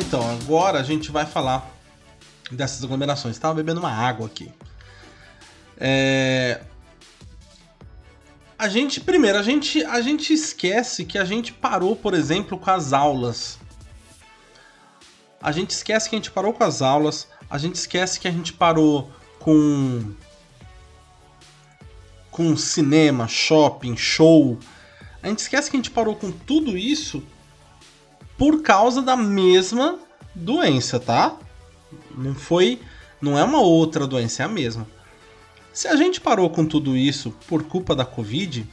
Então, 0.09 0.27
agora 0.27 0.79
a 0.79 0.83
gente 0.83 1.11
vai 1.11 1.23
falar 1.23 1.71
dessas 2.49 2.83
aglomerações. 2.83 3.35
Estava 3.35 3.53
bebendo 3.53 3.79
uma 3.79 3.91
água 3.91 4.25
aqui. 4.25 4.51
É... 5.77 6.61
A 8.57 8.67
gente, 8.67 8.99
primeiro, 8.99 9.37
a 9.37 9.43
gente, 9.43 9.85
a 9.85 10.01
gente 10.01 10.33
esquece 10.33 11.05
que 11.05 11.15
a 11.15 11.23
gente 11.23 11.53
parou, 11.53 11.95
por 11.95 12.15
exemplo, 12.15 12.57
com 12.57 12.71
as 12.71 12.91
aulas. 12.91 13.59
A 15.39 15.51
gente 15.51 15.69
esquece 15.69 16.09
que 16.09 16.15
a 16.15 16.17
gente 16.17 16.31
parou 16.31 16.53
com 16.53 16.63
as 16.63 16.81
aulas. 16.81 17.27
A 17.47 17.59
gente 17.59 17.75
esquece 17.75 18.19
que 18.19 18.27
a 18.27 18.31
gente 18.31 18.51
parou 18.51 19.11
com 19.37 20.11
com 22.31 22.57
cinema, 22.57 23.27
shopping, 23.27 23.95
show. 23.95 24.57
A 25.21 25.27
gente 25.27 25.37
esquece 25.37 25.69
que 25.69 25.77
a 25.77 25.79
gente 25.79 25.91
parou 25.91 26.15
com 26.15 26.31
tudo 26.31 26.75
isso 26.75 27.23
por 28.39 28.61
causa 28.61 29.01
da 29.01 29.17
mesma 29.17 29.99
doença, 30.33 30.97
tá? 30.97 31.37
Não 32.17 32.33
foi, 32.33 32.81
não 33.21 33.37
é 33.37 33.43
uma 33.43 33.59
outra 33.59 34.07
doença, 34.07 34.41
é 34.41 34.45
a 34.45 34.49
mesma. 34.49 34.87
Se 35.73 35.89
a 35.89 35.95
gente 35.97 36.21
parou 36.21 36.49
com 36.49 36.65
tudo 36.65 36.95
isso 36.95 37.31
por 37.47 37.63
culpa 37.63 37.93
da 37.93 38.05
Covid, 38.05 38.65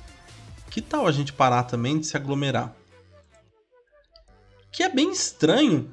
que 0.70 0.80
tal 0.80 1.04
a 1.04 1.10
gente 1.10 1.32
parar 1.32 1.64
também 1.64 1.98
de 1.98 2.06
se 2.06 2.16
aglomerar? 2.16 2.76
Que 4.70 4.84
é 4.84 4.88
bem 4.88 5.10
estranho 5.10 5.92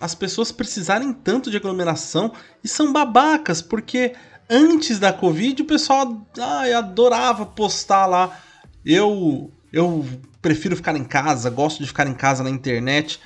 as 0.00 0.16
pessoas 0.16 0.50
precisarem 0.50 1.12
tanto 1.12 1.48
de 1.48 1.56
aglomeração 1.56 2.32
e 2.64 2.66
são 2.66 2.92
babacas, 2.92 3.62
porque 3.62 4.16
antes 4.50 4.98
da 4.98 5.12
Covid 5.12 5.62
o 5.62 5.66
pessoal 5.66 6.26
ai, 6.40 6.72
adorava 6.72 7.46
postar 7.46 8.06
lá. 8.06 8.40
Eu 8.84 9.52
eu 9.72 10.04
prefiro 10.42 10.74
ficar 10.74 10.96
em 10.96 11.04
casa, 11.04 11.48
gosto 11.48 11.78
de 11.78 11.86
ficar 11.86 12.06
em 12.06 12.14
casa 12.14 12.42
na 12.42 12.50
internet. 12.50 13.20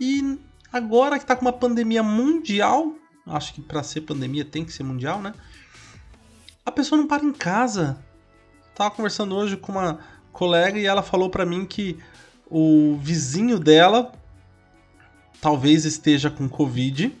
E 0.00 0.38
agora 0.72 1.18
que 1.18 1.26
tá 1.26 1.36
com 1.36 1.42
uma 1.42 1.52
pandemia 1.52 2.02
mundial, 2.02 2.94
acho 3.26 3.52
que 3.52 3.60
para 3.60 3.82
ser 3.82 4.00
pandemia 4.00 4.44
tem 4.44 4.64
que 4.64 4.72
ser 4.72 4.82
mundial, 4.82 5.20
né? 5.20 5.34
A 6.64 6.72
pessoa 6.72 6.98
não 6.98 7.06
para 7.06 7.22
em 7.22 7.32
casa. 7.32 8.02
Tava 8.74 8.90
conversando 8.90 9.36
hoje 9.36 9.56
com 9.56 9.72
uma 9.72 9.98
colega 10.32 10.78
e 10.78 10.86
ela 10.86 11.02
falou 11.02 11.28
para 11.28 11.44
mim 11.44 11.66
que 11.66 11.98
o 12.50 12.96
vizinho 13.00 13.58
dela 13.58 14.10
talvez 15.40 15.84
esteja 15.84 16.30
com 16.30 16.48
Covid, 16.48 17.14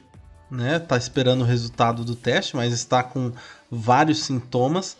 né? 0.50 0.78
Tá 0.78 0.96
esperando 0.96 1.42
o 1.42 1.46
resultado 1.46 2.04
do 2.04 2.16
teste, 2.16 2.56
mas 2.56 2.72
está 2.72 3.02
com 3.02 3.32
vários 3.70 4.22
sintomas. 4.24 4.96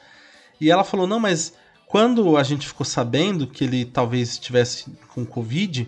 E 0.60 0.70
ela 0.70 0.84
falou: 0.84 1.06
não, 1.06 1.18
mas 1.18 1.54
quando 1.92 2.38
a 2.38 2.42
gente 2.42 2.66
ficou 2.66 2.87
sabendo 2.87 3.46
que 3.46 3.64
ele 3.64 3.85
talvez 3.85 4.31
estivesse 4.31 4.87
com 5.09 5.26
Covid, 5.26 5.87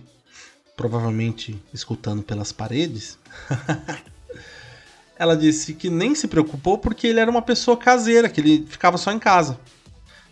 provavelmente 0.77 1.59
escutando 1.73 2.23
pelas 2.23 2.53
paredes, 2.53 3.19
ela 5.19 5.35
disse 5.35 5.73
que 5.73 5.89
nem 5.89 6.15
se 6.15 6.29
preocupou 6.29 6.77
porque 6.77 7.07
ele 7.07 7.21
era 7.21 7.31
uma 7.31 7.41
pessoa 7.41 7.75
caseira, 7.75 8.29
que 8.29 8.39
ele 8.39 8.67
ficava 8.69 8.99
só 8.99 9.11
em 9.13 9.19
casa. 9.19 9.59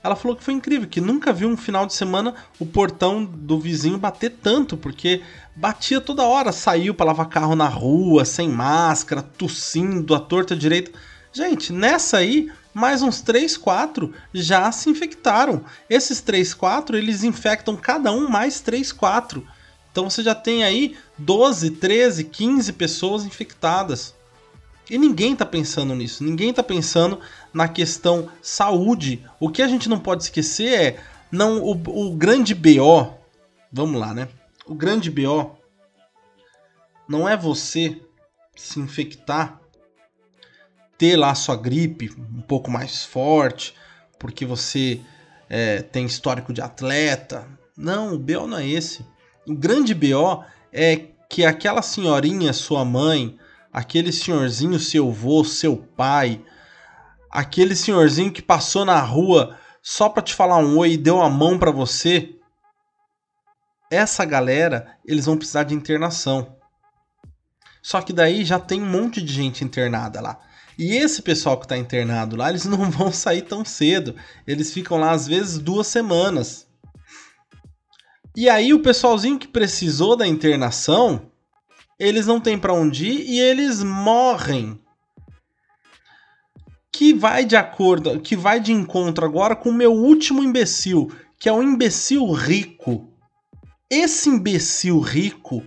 Ela 0.05 0.15
falou 0.15 0.37
que 0.37 0.45
foi 0.45 0.53
incrível, 0.53 0.87
que 0.87 1.01
nunca 1.01 1.33
viu 1.33 1.49
um 1.49 1.57
final 1.57 1.87
de 1.87 1.95
semana 1.95 2.35
o 2.59 2.67
portão 2.67 3.25
do 3.25 3.59
vizinho 3.59 3.97
bater 3.97 4.31
tanto, 4.43 4.77
porque 4.77 5.23
batia 5.57 6.03
toda 6.03 6.23
hora, 6.23 6.53
saiu 6.53 6.93
para 6.93 7.07
lavar 7.07 7.31
carro 7.31 7.57
na 7.57 7.69
rua, 7.69 8.27
sem 8.27 8.47
máscara, 8.47 9.23
tossindo, 9.23 10.15
a 10.15 10.21
torta 10.21 10.55
direita. 10.55 10.93
Gente, 11.33 11.73
nessa 11.73 12.19
aí, 12.19 12.53
mais 12.75 13.03
uns 13.03 13.21
3, 13.21 13.57
4 13.57 14.13
já 14.33 14.71
se 14.73 14.89
infectaram. 14.89 15.65
Esses 15.89 16.21
3, 16.21 16.55
4, 16.55 16.97
eles 16.97 17.23
infectam 17.23 17.77
cada 17.77 18.13
um 18.13 18.29
mais 18.29 18.61
3, 18.61 18.93
4. 18.93 19.47
Então 19.91 20.09
você 20.09 20.23
já 20.23 20.35
tem 20.35 20.65
aí 20.65 20.97
12, 21.19 21.73
13, 21.73 22.25
15 22.25 22.73
pessoas 22.73 23.25
infectadas. 23.25 24.15
E 24.91 24.99
ninguém 24.99 25.33
está 25.35 25.47
pensando 25.47 25.95
nisso, 25.95 26.25
ninguém 26.25 26.51
está 26.51 26.63
pensando 26.63 27.21
na 27.53 27.69
questão 27.69 28.29
saúde. 28.41 29.25
O 29.39 29.49
que 29.49 29.63
a 29.63 29.69
gente 29.69 29.89
não 29.89 29.99
pode 29.99 30.25
esquecer 30.25 30.73
é 30.73 31.01
não 31.31 31.63
o, 31.63 31.73
o 31.73 32.15
grande 32.15 32.55
BO, 32.55 33.15
vamos 33.73 34.01
lá, 34.01 34.13
né? 34.13 34.29
O 34.67 34.75
grande 34.75 35.11
BO 35.11 35.57
não 37.09 37.29
é 37.29 37.37
você 37.37 38.01
se 38.57 38.81
infectar, 38.81 39.62
ter 41.03 41.17
lá 41.17 41.35
sua 41.35 41.57
gripe 41.57 42.13
um 42.17 42.43
pouco 42.43 42.71
mais 42.71 43.03
forte, 43.03 43.75
porque 44.21 44.47
você 44.47 45.01
é, 45.51 45.83
tem 45.83 46.07
histórico 46.07 46.53
de 46.53 46.63
atleta. 46.63 47.45
Não, 47.77 48.15
o 48.15 48.19
BO 48.21 48.47
não 48.47 48.59
é 48.59 48.69
esse. 48.69 49.05
O 49.45 49.53
grande 49.53 49.95
BO 49.95 50.45
é 50.73 51.09
que 51.29 51.45
aquela 51.45 51.83
senhorinha, 51.83 52.53
sua 52.53 52.85
mãe, 52.85 53.37
aquele 53.73 54.13
senhorzinho, 54.13 54.79
seu 54.79 55.09
avô, 55.09 55.43
seu 55.43 55.77
pai, 55.77 56.41
aquele 57.29 57.75
senhorzinho 57.75 58.31
que 58.31 58.41
passou 58.41 58.85
na 58.85 59.01
rua 59.01 59.59
só 59.83 60.09
para 60.09 60.23
te 60.23 60.33
falar 60.33 60.59
um 60.59 60.79
oi 60.79 60.93
e 60.93 60.97
deu 60.97 61.21
a 61.21 61.29
mão 61.29 61.59
para 61.59 61.73
você, 61.73 62.37
essa 63.91 64.25
galera, 64.25 64.97
eles 65.05 65.27
vão 65.27 65.37
precisar 65.37 65.65
de 65.65 65.75
internação. 65.75 66.55
Só 67.83 68.01
que 68.01 68.13
daí 68.13 68.45
já 68.45 68.61
tem 68.61 68.81
um 68.81 68.89
monte 68.89 69.21
de 69.21 69.33
gente 69.33 69.65
internada 69.65 70.21
lá. 70.21 70.39
E 70.79 70.97
esse 70.97 71.23
pessoal 71.23 71.59
que 71.59 71.65
está 71.65 71.77
internado 71.77 72.37
lá, 72.37 72.51
eles 72.51 72.65
não 72.67 72.91
vão 72.91 73.13
sair 73.13 73.43
tão 73.43 73.65
cedo. 73.65 74.15
Eles 74.47 74.73
ficam 74.73 74.99
lá 74.99 75.13
às 75.13 75.27
vezes 75.27 75.59
duas 75.59 75.87
semanas. 75.87 76.67
E 78.35 78.49
aí 78.49 78.73
o 78.73 78.83
pessoalzinho 78.83 79.39
que 79.39 79.47
precisou 79.47 80.17
da 80.17 80.27
internação, 80.27 81.31
eles 81.99 82.27
não 82.27 82.41
têm 82.41 82.59
para 82.59 82.73
onde 82.73 83.07
ir 83.07 83.31
e 83.31 83.41
eles 83.41 83.83
morrem. 83.83 84.81
Que 86.91 87.13
vai 87.13 87.45
de 87.45 87.57
acordo, 87.57 88.21
que 88.21 88.37
vai 88.37 88.61
de 88.61 88.73
encontro 88.73 89.25
agora 89.25 89.57
com 89.57 89.69
o 89.69 89.75
meu 89.75 89.93
último 89.93 90.43
imbecil, 90.43 91.11
que 91.39 91.49
é 91.49 91.53
o 91.53 91.63
imbecil 91.63 92.31
rico. 92.33 93.11
Esse 93.91 94.31
imbecil 94.31 94.99
rico 95.01 95.63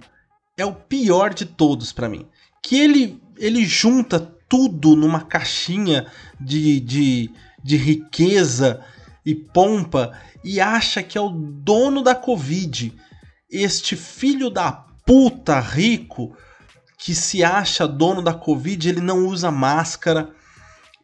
é 0.57 0.65
o 0.65 0.73
pior 0.73 1.33
de 1.33 1.45
todos 1.45 1.91
para 1.91 2.09
mim. 2.09 2.27
Que 2.63 2.79
ele 2.79 3.21
ele 3.37 3.65
junta 3.65 4.34
tudo 4.47 4.95
numa 4.95 5.21
caixinha 5.21 6.05
de, 6.39 6.79
de, 6.79 7.31
de 7.63 7.77
riqueza 7.77 8.81
e 9.25 9.33
pompa 9.33 10.11
e 10.43 10.61
acha 10.61 11.01
que 11.01 11.17
é 11.17 11.21
o 11.21 11.29
dono 11.29 12.03
da 12.03 12.13
Covid. 12.13 12.93
Este 13.49 13.95
filho 13.95 14.49
da 14.49 14.71
puta 14.71 15.59
rico 15.59 16.35
que 16.97 17.13
se 17.13 17.43
acha 17.43 17.87
dono 17.87 18.21
da 18.21 18.33
Covid, 18.33 18.89
ele 18.89 19.01
não 19.01 19.27
usa 19.27 19.51
máscara. 19.51 20.29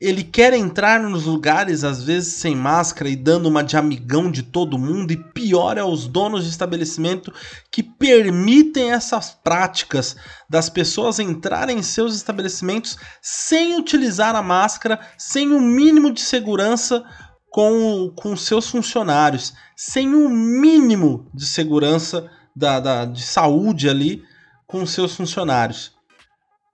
Ele 0.01 0.23
quer 0.23 0.51
entrar 0.53 0.99
nos 0.99 1.25
lugares, 1.25 1.83
às 1.83 2.03
vezes 2.03 2.33
sem 2.33 2.55
máscara 2.55 3.07
e 3.07 3.15
dando 3.15 3.47
uma 3.47 3.63
de 3.63 3.77
amigão 3.77 4.31
de 4.31 4.41
todo 4.41 4.79
mundo, 4.79 5.13
e 5.13 5.17
pior 5.31 5.77
é 5.77 5.83
os 5.83 6.07
donos 6.07 6.43
de 6.43 6.49
estabelecimento 6.49 7.31
que 7.71 7.83
permitem 7.83 8.91
essas 8.91 9.29
práticas 9.29 10.15
das 10.49 10.71
pessoas 10.71 11.19
entrarem 11.19 11.77
em 11.77 11.83
seus 11.83 12.15
estabelecimentos 12.15 12.97
sem 13.21 13.77
utilizar 13.77 14.35
a 14.35 14.41
máscara, 14.41 14.99
sem 15.19 15.51
o 15.51 15.61
mínimo 15.61 16.11
de 16.11 16.21
segurança 16.21 17.03
com, 17.51 18.11
com 18.15 18.35
seus 18.35 18.67
funcionários, 18.69 19.53
sem 19.75 20.15
o 20.15 20.27
mínimo 20.27 21.29
de 21.31 21.45
segurança 21.45 22.27
da, 22.55 22.79
da, 22.79 23.05
de 23.05 23.21
saúde 23.21 23.87
ali 23.87 24.23
com 24.65 24.83
seus 24.83 25.15
funcionários. 25.15 25.93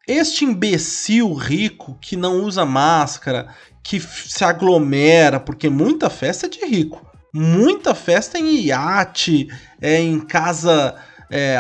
Este 0.07 0.45
imbecil 0.45 1.33
rico 1.33 1.97
que 1.99 2.15
não 2.15 2.43
usa 2.43 2.65
máscara, 2.65 3.53
que 3.83 3.99
se 3.99 4.43
aglomera, 4.43 5.39
porque 5.39 5.69
muita 5.69 6.09
festa 6.09 6.45
é 6.45 6.49
de 6.49 6.65
rico. 6.65 7.05
Muita 7.33 7.93
festa 7.93 8.39
em 8.39 8.65
iate, 8.65 9.47
é 9.81 9.99
em 9.99 10.19
casa, 10.19 10.95
é, 11.29 11.59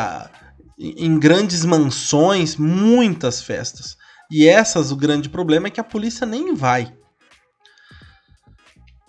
em 0.79 1.19
grandes 1.19 1.65
mansões, 1.65 2.55
muitas 2.55 3.41
festas. 3.41 3.97
E 4.31 4.47
essas, 4.47 4.91
o 4.91 4.95
grande 4.95 5.29
problema 5.29 5.67
é 5.67 5.71
que 5.71 5.79
a 5.79 5.83
polícia 5.83 6.25
nem 6.25 6.55
vai. 6.55 6.93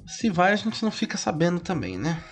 Se 0.07 0.31
vai, 0.31 0.53
a 0.53 0.57
gente 0.57 0.83
não 0.83 0.90
fica 0.90 1.16
sabendo 1.16 1.61
também, 1.61 1.96
né? 1.96 2.22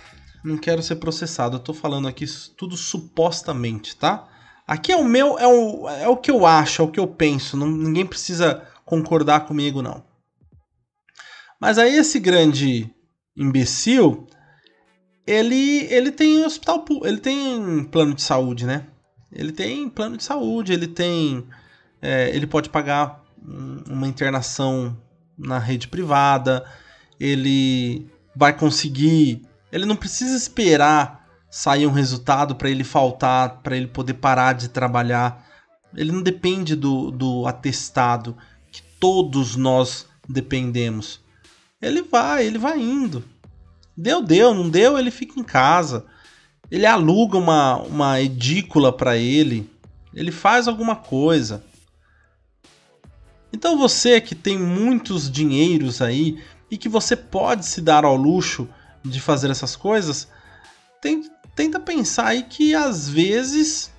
não 0.47 0.57
quero 0.57 0.81
ser 0.81 0.95
processado. 0.95 1.57
Eu 1.57 1.59
tô 1.59 1.73
falando 1.73 2.07
aqui 2.07 2.25
tudo 2.55 2.77
supostamente, 2.77 3.95
tá? 3.95 4.27
Aqui 4.67 4.91
é 4.91 4.97
o 4.97 5.03
meu, 5.03 5.39
é 5.39 5.47
o, 5.47 5.87
é 5.89 6.07
o 6.07 6.17
que 6.17 6.29
eu 6.29 6.45
acho, 6.45 6.81
é 6.81 6.85
o 6.85 6.91
que 6.91 6.99
eu 6.99 7.07
penso. 7.07 7.55
Não, 7.55 7.67
ninguém 7.67 8.05
precisa 8.05 8.63
concordar 8.83 9.45
comigo, 9.45 9.81
não. 9.81 10.03
Mas 11.59 11.77
aí 11.77 11.95
esse 11.95 12.19
grande 12.19 12.93
imbecil, 13.35 14.27
ele, 15.25 15.87
ele 15.89 16.11
tem 16.11 16.45
hospital, 16.45 16.83
ele 17.03 17.17
tem 17.17 17.83
plano 17.85 18.13
de 18.13 18.21
saúde, 18.21 18.65
né? 18.65 18.85
Ele 19.31 19.51
tem 19.51 19.89
plano 19.89 20.17
de 20.17 20.23
saúde, 20.23 20.73
ele 20.73 20.87
tem, 20.87 21.47
é, 22.01 22.29
ele 22.35 22.45
pode 22.45 22.69
pagar 22.69 23.23
uma 23.87 24.07
internação 24.07 24.97
na 25.37 25.59
rede 25.59 25.87
privada, 25.87 26.65
ele 27.19 28.09
vai 28.35 28.55
conseguir 28.55 29.47
ele 29.71 29.85
não 29.85 29.95
precisa 29.95 30.35
esperar 30.35 31.26
sair 31.57 31.87
um 31.87 31.91
resultado 31.91 32.53
para 32.53 32.69
ele 32.69 32.83
faltar, 32.83 33.61
para 33.63 33.75
ele 33.75 33.87
poder 33.87 34.13
parar 34.13 34.53
de 34.53 34.67
trabalhar. 34.67 35.43
Ele 35.95 36.11
não 36.11 36.21
depende 36.21 36.75
do, 36.75 37.09
do 37.09 37.47
atestado 37.47 38.37
que 38.71 38.83
todos 38.99 39.55
nós 39.55 40.05
dependemos. 40.29 41.19
Ele 41.81 42.03
vai, 42.03 42.45
ele 42.45 42.59
vai 42.59 42.79
indo. 42.79 43.23
Deu, 43.97 44.21
deu, 44.21 44.53
não 44.53 44.69
deu, 44.69 44.99
ele 44.99 45.09
fica 45.09 45.39
em 45.39 45.43
casa. 45.43 46.05
Ele 46.69 46.85
aluga 46.85 47.39
uma, 47.39 47.77
uma 47.77 48.21
edícula 48.21 48.93
para 48.93 49.17
ele. 49.17 49.67
Ele 50.13 50.31
faz 50.31 50.67
alguma 50.67 50.95
coisa. 50.95 51.63
Então 53.51 53.75
você 53.79 54.21
que 54.21 54.35
tem 54.35 54.59
muitos 54.59 55.31
dinheiros 55.31 56.03
aí 56.03 56.39
e 56.69 56.77
que 56.77 56.87
você 56.87 57.15
pode 57.15 57.65
se 57.65 57.81
dar 57.81 58.05
ao 58.05 58.15
luxo 58.15 58.69
de 59.03 59.19
fazer 59.19 59.49
essas 59.49 59.75
coisas, 59.75 60.27
tem, 61.01 61.23
tenta 61.57 61.79
pensar 61.79 62.27
aí 62.27 62.43
que 62.43 62.75
às 62.75 63.09
vezes 63.09 63.91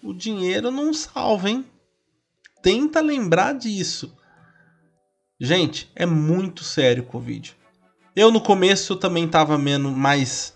o 0.00 0.14
dinheiro 0.14 0.70
não 0.70 0.94
salva, 0.94 1.50
hein? 1.50 1.66
Tenta 2.62 3.00
lembrar 3.00 3.52
disso. 3.54 4.16
Gente, 5.40 5.90
é 5.92 6.06
muito 6.06 6.62
sério 6.62 7.02
o 7.02 7.06
Covid. 7.06 7.56
Eu 8.14 8.30
no 8.30 8.40
começo 8.40 8.94
também 8.94 9.26
estava 9.26 9.58
menos 9.58 9.92
mais 9.92 10.54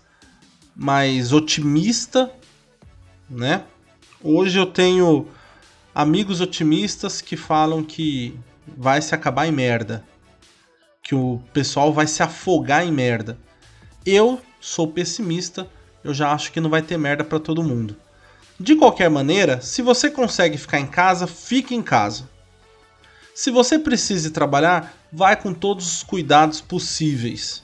mais 0.73 1.33
otimista, 1.33 2.31
né? 3.29 3.65
Hoje 4.23 4.57
eu 4.57 4.65
tenho 4.65 5.27
amigos 5.93 6.39
otimistas 6.39 7.19
que 7.19 7.35
falam 7.35 7.83
que 7.83 8.37
vai 8.77 9.01
se 9.01 9.13
acabar 9.13 9.45
em 9.45 9.51
merda 9.51 10.05
que 11.03 11.13
o 11.13 11.39
pessoal 11.53 11.93
vai 11.93 12.07
se 12.07 12.23
afogar 12.23 12.85
em 12.85 12.91
merda. 12.91 13.37
Eu 14.03 14.41
sou 14.65 14.87
pessimista, 14.87 15.69
eu 16.03 16.11
já 16.11 16.31
acho 16.31 16.51
que 16.51 16.59
não 16.59 16.71
vai 16.71 16.81
ter 16.81 16.97
merda 16.97 17.23
para 17.23 17.39
todo 17.39 17.63
mundo. 17.63 17.95
De 18.59 18.75
qualquer 18.75 19.11
maneira, 19.11 19.61
se 19.61 19.83
você 19.83 20.09
consegue 20.09 20.57
ficar 20.57 20.79
em 20.79 20.87
casa, 20.87 21.27
fique 21.27 21.75
em 21.75 21.83
casa. 21.83 22.27
Se 23.35 23.51
você 23.51 23.77
precisa 23.77 24.31
trabalhar, 24.31 24.91
vai 25.13 25.35
com 25.35 25.53
todos 25.53 25.85
os 25.85 26.03
cuidados 26.03 26.61
possíveis. 26.61 27.63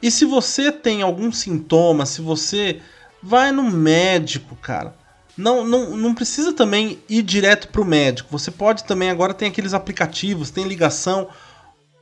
E 0.00 0.10
se 0.10 0.24
você 0.24 0.72
tem 0.72 1.02
algum 1.02 1.30
sintoma, 1.30 2.06
se 2.06 2.22
você 2.22 2.80
vai 3.22 3.52
no 3.52 3.64
médico, 3.64 4.56
cara. 4.56 4.96
Não, 5.36 5.66
não, 5.66 5.96
não 5.98 6.14
precisa 6.14 6.54
também 6.54 6.98
ir 7.10 7.22
direto 7.22 7.68
pro 7.68 7.84
médico. 7.84 8.30
Você 8.32 8.50
pode 8.50 8.84
também, 8.84 9.10
agora 9.10 9.34
tem 9.34 9.48
aqueles 9.48 9.74
aplicativos, 9.74 10.50
tem 10.50 10.66
ligação. 10.66 11.28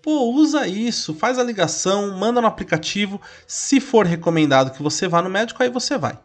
Pô, 0.02 0.32
usa 0.32 0.66
isso, 0.66 1.14
faz 1.14 1.38
a 1.38 1.42
ligação, 1.42 2.16
manda 2.16 2.40
no 2.40 2.46
aplicativo. 2.46 3.20
Se 3.46 3.80
for 3.80 4.06
recomendado 4.06 4.72
que 4.72 4.82
você 4.82 5.06
vá 5.06 5.20
no 5.20 5.28
médico, 5.28 5.62
aí 5.62 5.68
você 5.68 5.98
vai. 5.98 6.18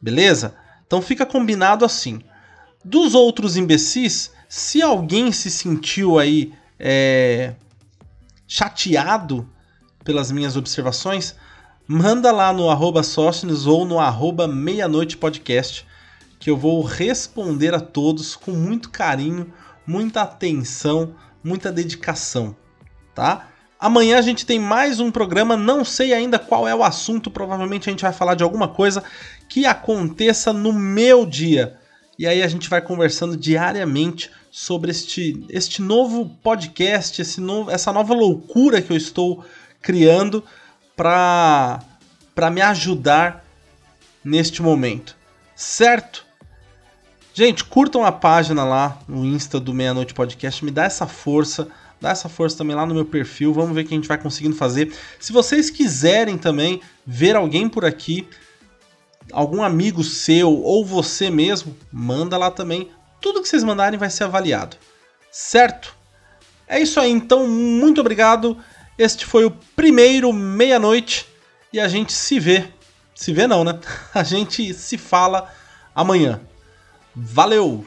Beleza? 0.00 0.54
Então 0.86 1.00
fica 1.00 1.24
combinado 1.24 1.84
assim. 1.84 2.20
Dos 2.84 3.14
outros 3.14 3.56
imbecis, 3.56 4.32
se 4.48 4.82
alguém 4.82 5.32
se 5.32 5.50
sentiu 5.50 6.18
aí 6.18 6.52
é, 6.78 7.54
chateado 8.46 9.48
pelas 10.04 10.30
minhas 10.30 10.56
observações, 10.56 11.34
manda 11.86 12.30
lá 12.32 12.52
no 12.52 12.68
arroba 12.68 13.00
ou 13.66 13.84
no 13.86 13.98
arroba 13.98 14.46
meia-noite 14.46 15.16
podcast, 15.16 15.86
que 16.38 16.50
eu 16.50 16.56
vou 16.56 16.82
responder 16.82 17.74
a 17.74 17.80
todos 17.80 18.36
com 18.36 18.50
muito 18.50 18.90
carinho, 18.90 19.52
muita 19.86 20.22
atenção, 20.22 21.14
muita 21.42 21.72
dedicação, 21.72 22.54
tá? 23.14 23.48
Amanhã 23.78 24.18
a 24.18 24.22
gente 24.22 24.46
tem 24.46 24.58
mais 24.58 24.98
um 24.98 25.10
programa, 25.10 25.56
não 25.56 25.84
sei 25.84 26.14
ainda 26.14 26.38
qual 26.38 26.66
é 26.66 26.74
o 26.74 26.82
assunto, 26.82 27.30
provavelmente 27.30 27.88
a 27.88 27.92
gente 27.92 28.02
vai 28.02 28.12
falar 28.12 28.34
de 28.34 28.42
alguma 28.42 28.68
coisa 28.68 29.04
que 29.48 29.66
aconteça 29.66 30.52
no 30.52 30.72
meu 30.72 31.26
dia. 31.26 31.78
E 32.18 32.26
aí 32.26 32.42
a 32.42 32.48
gente 32.48 32.70
vai 32.70 32.80
conversando 32.80 33.36
diariamente 33.36 34.30
sobre 34.50 34.90
este, 34.90 35.44
este 35.48 35.82
novo 35.82 36.30
podcast, 36.42 37.20
esse 37.20 37.40
novo, 37.40 37.70
essa 37.70 37.92
nova 37.92 38.14
loucura 38.14 38.80
que 38.80 38.92
eu 38.92 38.96
estou 38.96 39.44
criando 39.82 40.42
para 40.96 41.80
para 42.34 42.50
me 42.50 42.60
ajudar 42.60 43.44
neste 44.24 44.60
momento. 44.60 45.16
Certo? 45.54 46.26
Gente, 47.32 47.64
curtam 47.64 48.04
a 48.04 48.10
página 48.10 48.64
lá 48.64 48.98
no 49.06 49.24
Insta 49.24 49.60
do 49.60 49.74
Meia 49.74 49.94
Noite 49.94 50.14
Podcast, 50.14 50.64
me 50.64 50.70
dá 50.70 50.84
essa 50.84 51.06
força, 51.06 51.68
dá 52.00 52.10
essa 52.10 52.28
força 52.28 52.58
também 52.58 52.76
lá 52.76 52.84
no 52.84 52.94
meu 52.94 53.04
perfil, 53.04 53.52
vamos 53.52 53.74
ver 53.74 53.82
o 53.82 53.84
que 53.86 53.94
a 53.94 53.96
gente 53.96 54.08
vai 54.08 54.18
conseguindo 54.18 54.56
fazer. 54.56 54.92
Se 55.18 55.32
vocês 55.32 55.70
quiserem 55.70 56.36
também 56.36 56.80
ver 57.06 57.36
alguém 57.36 57.68
por 57.68 57.84
aqui, 57.84 58.28
algum 59.32 59.62
amigo 59.62 60.02
seu 60.04 60.52
ou 60.52 60.84
você 60.84 61.30
mesmo, 61.30 61.76
manda 61.92 62.36
lá 62.36 62.50
também. 62.50 62.90
Tudo 63.20 63.40
que 63.40 63.48
vocês 63.48 63.64
mandarem 63.64 63.98
vai 63.98 64.10
ser 64.10 64.24
avaliado. 64.24 64.76
Certo? 65.30 65.94
É 66.66 66.80
isso 66.80 67.00
aí, 67.00 67.10
então, 67.10 67.46
muito 67.46 68.00
obrigado. 68.00 68.58
Este 68.98 69.26
foi 69.26 69.44
o 69.44 69.50
primeiro 69.74 70.32
meia-noite 70.32 71.26
e 71.72 71.80
a 71.80 71.88
gente 71.88 72.12
se 72.12 72.38
vê. 72.38 72.68
Se 73.14 73.32
vê 73.32 73.46
não, 73.46 73.64
né? 73.64 73.78
A 74.14 74.22
gente 74.22 74.74
se 74.74 74.98
fala 74.98 75.52
amanhã. 75.94 76.40
Valeu! 77.14 77.86